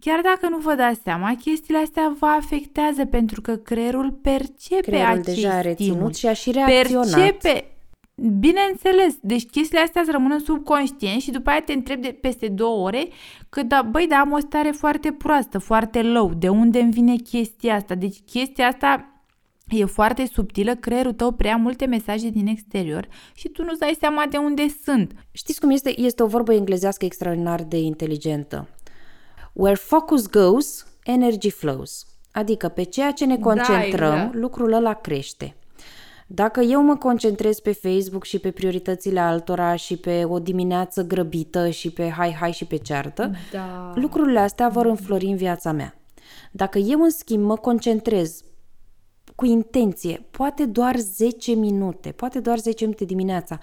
Chiar 0.00 0.20
dacă 0.20 0.48
nu 0.48 0.58
vă 0.58 0.74
dați 0.74 1.00
seama, 1.04 1.36
chestiile 1.40 1.80
astea 1.80 2.16
vă 2.18 2.26
afectează 2.26 3.04
pentru 3.04 3.40
că 3.40 3.56
creierul 3.56 4.12
percepe 4.12 4.80
creierul 4.80 5.18
acest 5.18 5.34
deja 5.34 5.52
a 5.52 5.60
reținut 5.60 6.16
și 6.16 6.26
a 6.26 6.32
și 6.32 6.50
reacționat. 6.50 7.10
Percepe 7.10 7.78
Bineînțeles, 8.38 9.16
deci 9.20 9.46
chestiile 9.50 9.82
astea 9.82 10.00
îți 10.00 10.10
rămân 10.10 10.38
subconștient 10.38 11.20
și 11.20 11.30
după 11.30 11.50
aia 11.50 11.62
te 11.62 11.72
întrebi 11.72 12.02
de 12.02 12.18
peste 12.20 12.48
două 12.48 12.86
ore 12.86 13.08
că 13.48 13.62
da, 13.62 13.82
băi, 13.82 14.06
da, 14.06 14.16
am 14.16 14.32
o 14.32 14.38
stare 14.38 14.70
foarte 14.70 15.12
proastă, 15.12 15.58
foarte 15.58 16.02
low, 16.02 16.34
de 16.34 16.48
unde 16.48 16.78
îmi 16.78 16.92
vine 16.92 17.16
chestia 17.16 17.74
asta? 17.74 17.94
Deci 17.94 18.16
chestia 18.26 18.66
asta 18.66 19.22
e 19.68 19.84
foarte 19.84 20.26
subtilă, 20.32 20.74
creierul 20.74 21.12
tău 21.12 21.32
prea 21.32 21.56
multe 21.56 21.86
mesaje 21.86 22.28
din 22.28 22.46
exterior 22.46 23.08
și 23.34 23.48
tu 23.48 23.62
nu-ți 23.62 23.78
dai 23.78 23.96
seama 24.00 24.26
de 24.30 24.36
unde 24.36 24.66
sunt. 24.84 25.12
Știți 25.32 25.60
cum 25.60 25.70
este? 25.70 26.00
Este 26.00 26.22
o 26.22 26.26
vorbă 26.26 26.54
englezească 26.54 27.04
extraordinar 27.04 27.62
de 27.62 27.76
inteligentă. 27.76 28.68
Where 29.58 29.76
focus 29.76 30.26
goes, 30.26 30.86
energy 31.04 31.50
flows. 31.50 32.06
Adică 32.32 32.68
pe 32.68 32.82
ceea 32.82 33.10
ce 33.10 33.24
ne 33.24 33.36
da, 33.36 33.42
concentrăm, 33.42 34.10
da, 34.10 34.16
exact. 34.16 34.34
lucrul 34.34 34.72
ăla 34.72 34.94
crește. 34.94 35.54
Dacă 36.26 36.60
eu 36.60 36.82
mă 36.82 36.96
concentrez 36.96 37.60
pe 37.60 37.72
Facebook 37.72 38.24
și 38.24 38.38
pe 38.38 38.50
prioritățile 38.50 39.20
altora 39.20 39.76
și 39.76 39.96
pe 39.96 40.24
o 40.24 40.38
dimineață 40.38 41.02
grăbită 41.02 41.68
și 41.68 41.90
pe 41.90 42.08
hai, 42.08 42.32
hai 42.32 42.52
și 42.52 42.64
pe 42.64 42.76
ceartă, 42.76 43.30
da. 43.52 43.92
lucrurile 43.94 44.38
astea 44.38 44.68
vor 44.68 44.86
înflori 44.86 45.26
în 45.26 45.36
viața 45.36 45.72
mea. 45.72 45.94
Dacă 46.50 46.78
eu, 46.78 47.00
în 47.00 47.10
schimb, 47.10 47.44
mă 47.44 47.56
concentrez 47.56 48.42
cu 49.34 49.44
intenție, 49.44 50.26
poate 50.30 50.64
doar 50.66 50.96
10 50.96 51.52
minute, 51.52 52.10
poate 52.10 52.40
doar 52.40 52.58
10 52.58 52.84
minute 52.84 53.04
dimineața, 53.04 53.58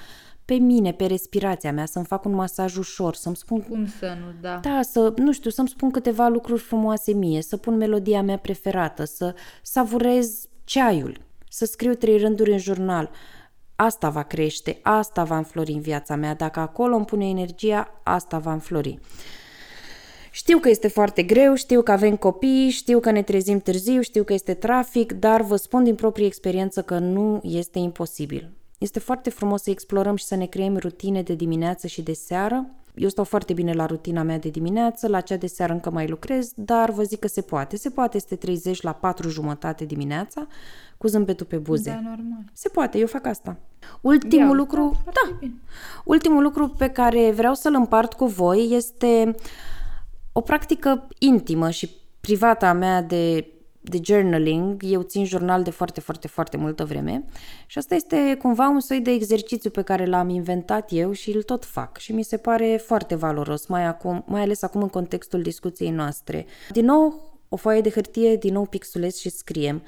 pe 0.46 0.54
mine, 0.54 0.92
pe 0.94 1.06
respirația 1.06 1.72
mea, 1.72 1.86
să-mi 1.86 2.06
fac 2.06 2.26
un 2.26 2.34
masaj 2.34 2.76
ușor, 2.76 3.16
să-mi 3.16 3.36
spun... 3.36 3.62
Cum 3.62 3.88
să 4.00 4.18
nu, 4.20 4.34
da. 4.42 4.60
Da, 4.62 4.82
să, 4.82 5.14
nu 5.18 5.32
știu, 5.32 5.50
să-mi 5.50 5.68
spun 5.68 5.92
câteva 5.92 6.28
lucruri 6.28 6.62
frumoase 6.62 7.14
mie, 7.14 7.42
să 7.42 7.58
pun 7.58 7.78
melodia 7.78 8.22
mea 8.22 8.38
preferată, 8.38 9.04
să 9.04 9.36
savurez 9.62 10.48
ceaiul, 10.64 11.18
să 11.50 11.66
scriu 11.66 11.94
trei 11.94 12.18
rânduri 12.18 12.52
în 12.52 12.58
jurnal. 12.58 13.10
Asta 13.76 14.10
va 14.10 14.24
crește, 14.24 14.80
asta 14.82 15.24
va 15.24 15.38
înflori 15.38 15.72
în 15.72 15.82
viața 15.82 16.16
mea. 16.16 16.36
Dacă 16.36 16.60
acolo 16.60 16.96
îmi 16.96 17.06
pune 17.06 17.30
energia, 17.30 18.02
asta 18.04 18.38
va 18.38 18.54
înflori. 18.54 19.00
Știu 20.32 20.58
că 20.58 20.70
este 20.70 20.88
foarte 20.88 21.24
greu, 21.24 21.54
știu 21.54 21.82
că 21.82 21.92
avem 21.92 22.16
copii, 22.16 22.70
știu 22.70 23.00
că 23.00 23.12
ne 23.12 23.22
trezim 23.22 23.60
târziu, 23.60 24.02
știu 24.02 24.24
că 24.24 24.34
este 24.34 24.54
trafic, 24.54 25.12
dar 25.12 25.42
vă 25.42 25.56
spun 25.56 25.84
din 25.84 25.96
proprie 25.96 26.26
experiență 26.26 26.82
că 26.82 26.98
nu 26.98 27.40
este 27.44 27.80
imposibil. 27.80 28.52
Este 28.86 29.00
foarte 29.00 29.30
frumos 29.30 29.62
să 29.62 29.70
explorăm 29.70 30.16
și 30.16 30.26
să 30.26 30.36
ne 30.36 30.46
creăm 30.46 30.78
rutine 30.78 31.22
de 31.22 31.34
dimineață 31.34 31.88
și 31.88 32.02
de 32.02 32.14
seară. 32.14 32.66
Eu 32.96 33.10
stau 33.10 33.24
foarte 33.24 33.54
bine 33.54 33.74
la 33.74 33.86
rutina 33.86 34.24
mea 34.24 34.40
de 34.40 34.50
dimineață, 34.50 35.08
la 35.08 35.22
cea 35.22 35.38
de 35.38 35.48
seară 35.48 35.74
încă 35.74 35.90
mai 35.90 36.08
lucrez, 36.08 36.52
dar 36.56 36.92
vă 36.92 37.04
zic 37.04 37.20
că 37.20 37.28
se 37.28 37.42
poate. 37.42 37.78
Se 37.78 37.90
poate, 37.90 38.18
este 38.18 38.36
30 38.36 38.82
la 38.82 38.92
4 38.92 39.30
jumătate 39.30 39.86
dimineața, 39.86 40.48
cu 40.98 41.08
zâmbetul 41.08 41.46
pe 41.46 41.58
buze. 41.58 41.90
Da, 41.90 42.00
normal. 42.10 42.44
Se 42.54 42.70
poate, 42.70 42.98
eu 42.98 43.08
fac 43.08 43.26
asta. 43.26 43.58
Ultimul 44.02 44.46
Iau, 44.46 44.54
lucru, 44.54 44.92
da, 45.06 45.12
da 45.42 45.48
ultimul 46.04 46.44
lucru 46.44 46.68
pe 46.70 46.90
care 46.90 47.32
vreau 47.32 47.54
să-l 47.54 47.74
împart 47.74 48.14
cu 48.14 48.26
voi 48.26 48.68
este 48.72 49.36
o 50.32 50.42
practică 50.42 51.08
intimă 51.20 51.70
și 51.70 51.90
privată 52.20 52.66
a 52.66 52.74
mea 52.74 53.02
de 53.02 53.48
de 53.90 54.00
journaling, 54.04 54.82
eu 54.84 55.02
țin 55.02 55.26
jurnal 55.26 55.64
de 55.64 55.70
foarte, 55.70 56.00
foarte, 56.00 56.28
foarte 56.28 56.58
multă 56.58 56.86
vreme 56.86 57.26
și 57.66 57.78
asta 57.78 57.96
este 57.96 58.38
cumva 58.42 58.68
un 58.68 58.80
soi 58.80 59.00
de 59.00 59.12
exercițiu 59.12 59.70
pe 59.70 59.82
care 59.82 60.06
l-am 60.06 60.30
inventat 60.30 60.88
eu 60.92 61.12
și 61.12 61.36
îl 61.36 61.44
tot 61.44 61.66
fac 61.66 61.98
și 61.98 62.14
mi 62.14 62.24
se 62.24 62.38
pare 62.38 62.82
foarte 62.86 63.16
valoros, 63.16 63.66
mai, 63.66 63.86
acum, 63.86 64.24
mai 64.28 64.42
ales 64.42 64.62
acum 64.62 64.82
în 64.82 64.90
contextul 64.90 65.42
discuției 65.42 65.90
noastre. 65.90 66.46
Din 66.72 66.86
nou, 66.86 67.34
o 67.50 67.56
foaie 67.56 67.82
de 67.82 67.90
hârtie, 67.90 68.36
din 68.36 68.54
nou 68.54 68.66
pixulez 68.66 69.16
și 69.18 69.30
scriem. 69.30 69.84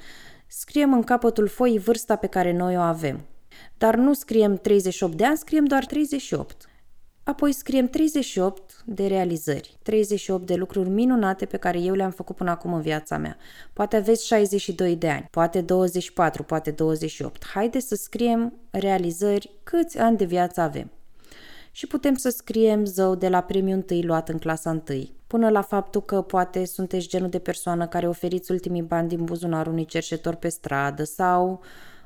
Scriem 0.46 0.92
în 0.92 1.02
capătul 1.02 1.48
foii 1.48 1.78
vârsta 1.78 2.16
pe 2.16 2.26
care 2.26 2.52
noi 2.52 2.76
o 2.76 2.80
avem. 2.80 3.20
Dar 3.78 3.96
nu 3.96 4.12
scriem 4.12 4.56
38 4.56 5.16
de 5.16 5.24
ani, 5.24 5.36
scriem 5.36 5.64
doar 5.64 5.84
38. 5.84 6.68
Apoi 7.28 7.52
scriem 7.52 7.86
38 7.86 8.82
de 8.84 9.06
realizări, 9.06 9.78
38 9.82 10.46
de 10.46 10.54
lucruri 10.54 10.88
minunate 10.88 11.46
pe 11.46 11.56
care 11.56 11.78
eu 11.78 11.94
le-am 11.94 12.10
făcut 12.10 12.36
până 12.36 12.50
acum 12.50 12.72
în 12.72 12.80
viața 12.80 13.18
mea. 13.18 13.36
Poate 13.72 13.96
aveți 13.96 14.26
62 14.26 14.96
de 14.96 15.08
ani, 15.08 15.28
poate 15.30 15.60
24, 15.60 16.42
poate 16.42 16.70
28. 16.70 17.46
Haideți 17.46 17.86
să 17.86 17.94
scriem 17.94 18.52
realizări 18.70 19.50
câți 19.62 19.98
ani 19.98 20.16
de 20.16 20.24
viață 20.24 20.60
avem. 20.60 20.90
Și 21.70 21.86
putem 21.86 22.14
să 22.14 22.28
scriem 22.28 22.84
zău 22.84 23.14
de 23.14 23.28
la 23.28 23.40
premiul 23.40 23.76
întâi 23.76 24.02
luat 24.02 24.28
în 24.28 24.38
clasa 24.38 24.70
întâi, 24.70 25.12
până 25.26 25.48
la 25.48 25.62
faptul 25.62 26.02
că 26.02 26.22
poate 26.22 26.64
sunteți 26.64 27.08
genul 27.08 27.28
de 27.28 27.38
persoană 27.38 27.86
care 27.86 28.08
oferiți 28.08 28.50
ultimii 28.50 28.82
bani 28.82 29.08
din 29.08 29.24
buzunarul 29.24 29.72
unui 29.72 29.86
cerșetor 29.86 30.34
pe 30.34 30.48
stradă 30.48 31.04
sau, 31.04 31.60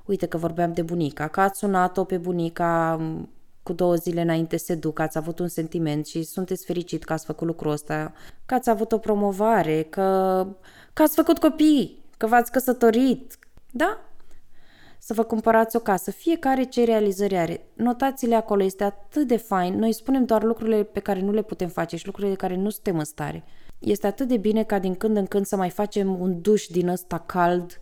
uite 0.05 0.27
că 0.27 0.37
vorbeam 0.37 0.73
de 0.73 0.83
bunica, 0.83 1.29
că 1.29 1.41
ați 1.41 1.59
sunat-o 1.59 2.05
pe 2.05 2.19
bunica 2.19 3.01
cu 3.63 3.73
două 3.73 3.95
zile 3.95 4.21
înainte 4.21 4.57
se 4.57 4.75
duc, 4.75 4.99
ați 4.99 5.19
avut 5.19 5.39
un 5.39 5.49
sentiment 5.49 6.07
și 6.07 6.23
sunteți 6.23 6.65
fericit 6.65 7.05
că 7.05 7.13
ați 7.13 7.25
făcut 7.25 7.47
lucrul 7.47 7.71
ăsta, 7.71 8.13
că 8.47 8.55
ați 8.55 8.71
avut 8.71 8.93
o 8.93 8.99
promovare, 8.99 9.83
că, 9.83 10.47
că 10.93 11.03
ați 11.03 11.15
făcut 11.15 11.39
copii, 11.39 12.05
că 12.17 12.27
v-ați 12.27 12.51
căsătorit, 12.51 13.39
da? 13.71 13.99
Să 14.99 15.15
vă 15.15 15.23
cumpărați 15.23 15.77
o 15.77 15.79
casă, 15.79 16.11
fiecare 16.11 16.65
ce 16.65 16.85
realizări 16.85 17.37
are. 17.37 17.67
Notațiile 17.75 18.35
acolo 18.35 18.63
este 18.63 18.85
atât 18.85 19.27
de 19.27 19.37
fain, 19.37 19.79
noi 19.79 19.93
spunem 19.93 20.25
doar 20.25 20.43
lucrurile 20.43 20.83
pe 20.83 21.01
care 21.01 21.21
nu 21.21 21.33
le 21.33 21.43
putem 21.43 21.69
face 21.69 21.97
și 21.97 22.07
lucrurile 22.07 22.35
de 22.35 22.41
care 22.41 22.57
nu 22.57 22.71
suntem 22.71 22.99
în 22.99 23.05
stare. 23.05 23.45
Este 23.79 24.07
atât 24.07 24.29
de 24.29 24.37
bine 24.37 24.63
ca 24.63 24.79
din 24.79 24.95
când 24.95 25.17
în 25.17 25.27
când 25.27 25.47
să 25.47 25.57
mai 25.57 25.71
facem 25.71 26.21
un 26.21 26.41
duș 26.41 26.67
din 26.67 26.89
ăsta 26.89 27.19
cald 27.19 27.79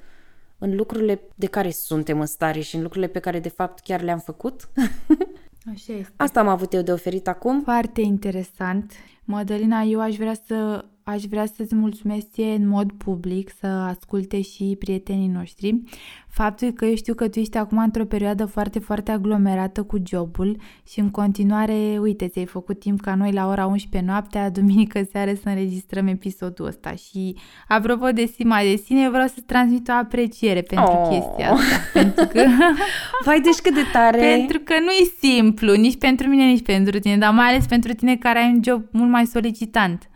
în 0.58 0.76
lucrurile 0.76 1.20
de 1.34 1.46
care 1.46 1.70
suntem 1.70 2.20
în 2.20 2.26
stare 2.26 2.60
și 2.60 2.76
în 2.76 2.82
lucrurile 2.82 3.10
pe 3.10 3.18
care 3.18 3.40
de 3.40 3.48
fapt 3.48 3.82
chiar 3.82 4.02
le-am 4.02 4.18
făcut. 4.18 4.68
Așa 5.64 5.92
este. 5.92 6.12
Asta 6.16 6.40
am 6.40 6.48
avut 6.48 6.72
eu 6.72 6.82
de 6.82 6.92
oferit 6.92 7.28
acum. 7.28 7.62
Foarte 7.62 8.00
interesant. 8.00 8.92
Madalina, 9.24 9.80
eu 9.82 10.00
aș 10.00 10.16
vrea 10.16 10.34
să 10.46 10.84
aș 11.10 11.22
vrea 11.22 11.46
să-ți 11.56 11.74
mulțumesc 11.74 12.26
în 12.36 12.68
mod 12.68 12.92
public, 12.92 13.50
să 13.60 13.66
asculte 13.66 14.40
și 14.40 14.76
prietenii 14.78 15.28
noștri. 15.28 15.82
Faptul 16.28 16.70
că 16.70 16.84
eu 16.84 16.94
știu 16.94 17.14
că 17.14 17.28
tu 17.28 17.38
ești 17.38 17.56
acum 17.56 17.78
într-o 17.78 18.04
perioadă 18.04 18.44
foarte, 18.46 18.78
foarte 18.78 19.10
aglomerată 19.10 19.82
cu 19.82 20.02
jobul 20.06 20.56
și 20.88 21.00
în 21.00 21.10
continuare, 21.10 21.98
uite, 22.00 22.28
ți-ai 22.28 22.44
făcut 22.44 22.78
timp 22.78 23.00
ca 23.00 23.14
noi 23.14 23.32
la 23.32 23.48
ora 23.48 23.66
11 23.66 24.10
noaptea, 24.10 24.50
duminică 24.50 25.00
seară 25.10 25.32
să 25.34 25.48
înregistrăm 25.48 26.06
episodul 26.06 26.66
ăsta 26.66 26.94
și 26.94 27.36
apropo 27.68 28.06
de 28.06 28.32
Sima 28.34 28.60
de 28.60 28.76
sine, 28.84 29.08
vreau 29.08 29.26
să-ți 29.26 29.42
transmit 29.46 29.88
o 29.88 29.92
apreciere 29.92 30.60
pentru 30.60 30.92
oh. 30.92 31.08
chestia 31.08 31.52
asta. 31.52 31.76
Pentru 31.92 32.26
că... 32.26 32.44
Vai, 33.24 33.40
deci 33.40 33.58
cât 33.62 33.74
de 33.74 33.84
tare! 33.92 34.18
pentru 34.18 34.58
că 34.58 34.74
nu 34.80 34.90
e 34.90 35.12
simplu, 35.20 35.74
nici 35.74 35.98
pentru 35.98 36.28
mine, 36.28 36.44
nici 36.44 36.62
pentru 36.62 36.98
tine, 36.98 37.16
dar 37.16 37.32
mai 37.32 37.46
ales 37.46 37.66
pentru 37.66 37.92
tine 37.92 38.16
care 38.16 38.38
ai 38.38 38.52
un 38.54 38.60
job 38.64 38.82
mult 38.90 39.10
mai 39.10 39.26
solicitant. 39.26 40.09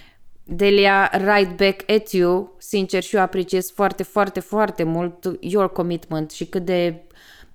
Delia, 0.44 1.10
right 1.12 1.56
back 1.56 1.90
at 1.90 2.10
you. 2.10 2.56
Sincer, 2.58 3.02
și 3.02 3.16
eu 3.16 3.22
apreciez 3.22 3.70
foarte, 3.70 4.02
foarte, 4.02 4.40
foarte 4.40 4.82
mult 4.82 5.36
your 5.40 5.72
commitment 5.72 6.30
și 6.30 6.44
cât 6.44 6.64
de... 6.64 7.02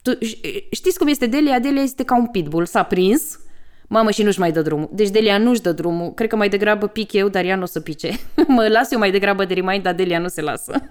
Tu, 0.02 0.18
știți 0.72 0.98
cum 0.98 1.08
este 1.08 1.26
Delia? 1.26 1.60
Delia 1.60 1.82
este 1.82 2.04
ca 2.04 2.18
un 2.18 2.28
pitbull, 2.28 2.66
s-a 2.66 2.84
prins, 2.84 3.40
mamă 3.88 4.12
și 4.12 4.24
nu-și 4.24 4.40
mai 4.40 4.52
dă 4.52 4.62
drumul. 4.62 4.90
Deci 4.92 5.10
Delia 5.10 5.38
nu-și 5.38 5.62
dă 5.62 5.72
drumul. 5.72 6.14
Cred 6.14 6.30
că 6.30 6.36
mai 6.36 6.50
degrabă 6.50 6.88
pic 6.88 7.14
eu, 7.14 7.28
dar 7.28 7.46
ea 7.46 7.56
nu 7.56 7.62
o 7.62 7.66
să 7.66 7.80
pice. 7.80 8.12
mă 8.48 8.68
las 8.68 8.92
eu 8.92 9.00
mai 9.00 9.12
degrabă 9.12 9.46
de 9.46 9.54
remind, 9.54 9.84
dar 9.84 9.94
Delia 9.94 10.20
nu 10.20 10.28
se 10.28 10.42
lasă. 10.42 10.90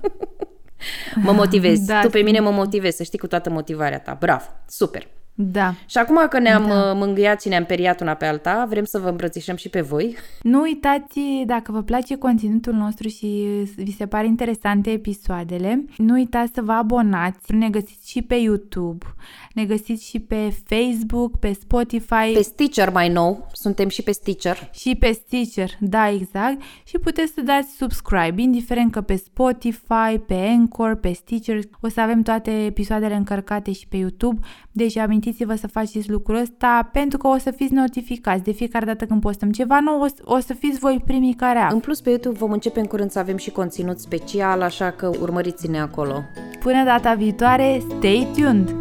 mă 1.25 1.33
motivezi. 1.33 1.87
Da, 1.87 2.01
tu 2.01 2.09
pe 2.09 2.21
mine 2.21 2.41
mă 2.41 2.51
motivezi, 2.51 2.97
să 2.97 3.03
știi 3.03 3.19
cu 3.19 3.27
toată 3.27 3.51
motivarea 3.51 4.01
ta. 4.01 4.17
Bravo, 4.21 4.45
super. 4.69 5.09
Da. 5.41 5.75
Și 5.87 5.99
acum 5.99 6.27
că 6.29 6.39
ne-am 6.39 6.67
da. 6.67 6.75
Uh, 6.75 6.97
mângâiat 6.97 7.43
și 7.43 7.49
ne-am 7.49 7.65
periat 7.65 8.01
una 8.01 8.15
pe 8.15 8.25
alta, 8.25 8.67
vrem 8.69 8.85
să 8.85 8.99
vă 8.99 9.09
îmbrățișăm 9.09 9.57
și 9.57 9.69
pe 9.69 9.81
voi. 9.81 10.17
Nu 10.43 10.61
uitați, 10.61 11.21
dacă 11.47 11.73
vă 11.73 11.83
place 11.83 12.17
conținutul 12.17 12.73
nostru 12.73 13.09
și 13.09 13.47
vi 13.77 13.97
se 13.97 14.07
pare 14.07 14.27
interesante 14.27 14.91
episoadele, 14.91 15.85
nu 15.97 16.13
uitați 16.13 16.53
să 16.55 16.63
vă 16.63 16.73
abonați. 16.73 17.55
Ne 17.55 17.69
găsiți 17.69 18.11
și 18.11 18.23
pe 18.23 18.35
YouTube, 18.35 19.07
ne 19.53 19.65
găsiți 19.65 20.09
și 20.09 20.19
pe 20.19 20.55
Facebook, 20.65 21.39
pe 21.39 21.53
Spotify. 21.53 22.33
Pe 22.35 22.43
Stitcher 22.43 22.91
mai 22.91 23.09
nou, 23.09 23.47
suntem 23.53 23.89
și 23.89 24.03
pe 24.03 24.13
Stitcher. 24.13 24.71
Și 24.73 24.97
pe 24.99 25.13
Stitcher, 25.13 25.71
da, 25.81 26.11
exact. 26.11 26.61
Și 26.85 26.99
puteți 26.99 27.33
să 27.33 27.41
dați 27.41 27.77
subscribe, 27.77 28.43
indiferent 28.43 28.93
că 28.93 29.01
pe 29.01 29.17
Spotify, 29.17 30.19
pe 30.27 30.35
Anchor, 30.35 30.95
pe 30.95 31.13
Stitcher, 31.13 31.59
o 31.81 31.89
să 31.89 32.01
avem 32.01 32.23
toate 32.23 32.51
episoadele 32.65 33.15
încărcate 33.15 33.73
și 33.73 33.87
pe 33.89 33.97
YouTube. 33.97 34.47
Deci 34.73 34.97
amintiți-vă 35.29 35.55
să 35.55 35.67
faceți 35.67 36.11
lucrul 36.11 36.37
ăsta 36.37 36.89
pentru 36.93 37.19
că 37.19 37.27
o 37.27 37.39
să 37.39 37.51
fiți 37.51 37.73
notificați 37.73 38.43
de 38.43 38.53
fiecare 38.53 38.85
dată 38.85 39.05
când 39.05 39.21
postăm 39.21 39.51
ceva 39.51 39.81
nou, 39.81 40.01
o, 40.01 40.35
o 40.35 40.39
să 40.39 40.55
fiți 40.55 40.79
voi 40.79 41.03
primii 41.07 41.35
care 41.35 41.69
În 41.71 41.81
plus 41.81 42.01
pe 42.01 42.09
YouTube 42.09 42.39
vom 42.39 42.53
începe 42.53 42.81
în 42.81 42.87
curând 42.87 43.11
să 43.11 43.19
avem 43.19 43.37
și 43.37 43.51
conținut 43.51 43.99
special, 43.99 44.63
așa 44.63 44.91
că 44.91 45.11
urmăriți-ne 45.21 45.81
acolo. 45.81 46.23
Până 46.61 46.85
data 46.85 47.15
viitoare, 47.15 47.83
stay 47.89 48.29
tuned! 48.37 48.75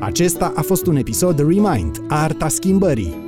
Acesta 0.00 0.52
a 0.56 0.60
fost 0.60 0.86
un 0.86 0.96
episod 0.96 1.38
Remind, 1.38 2.02
Arta 2.08 2.48
Schimbării 2.48 3.25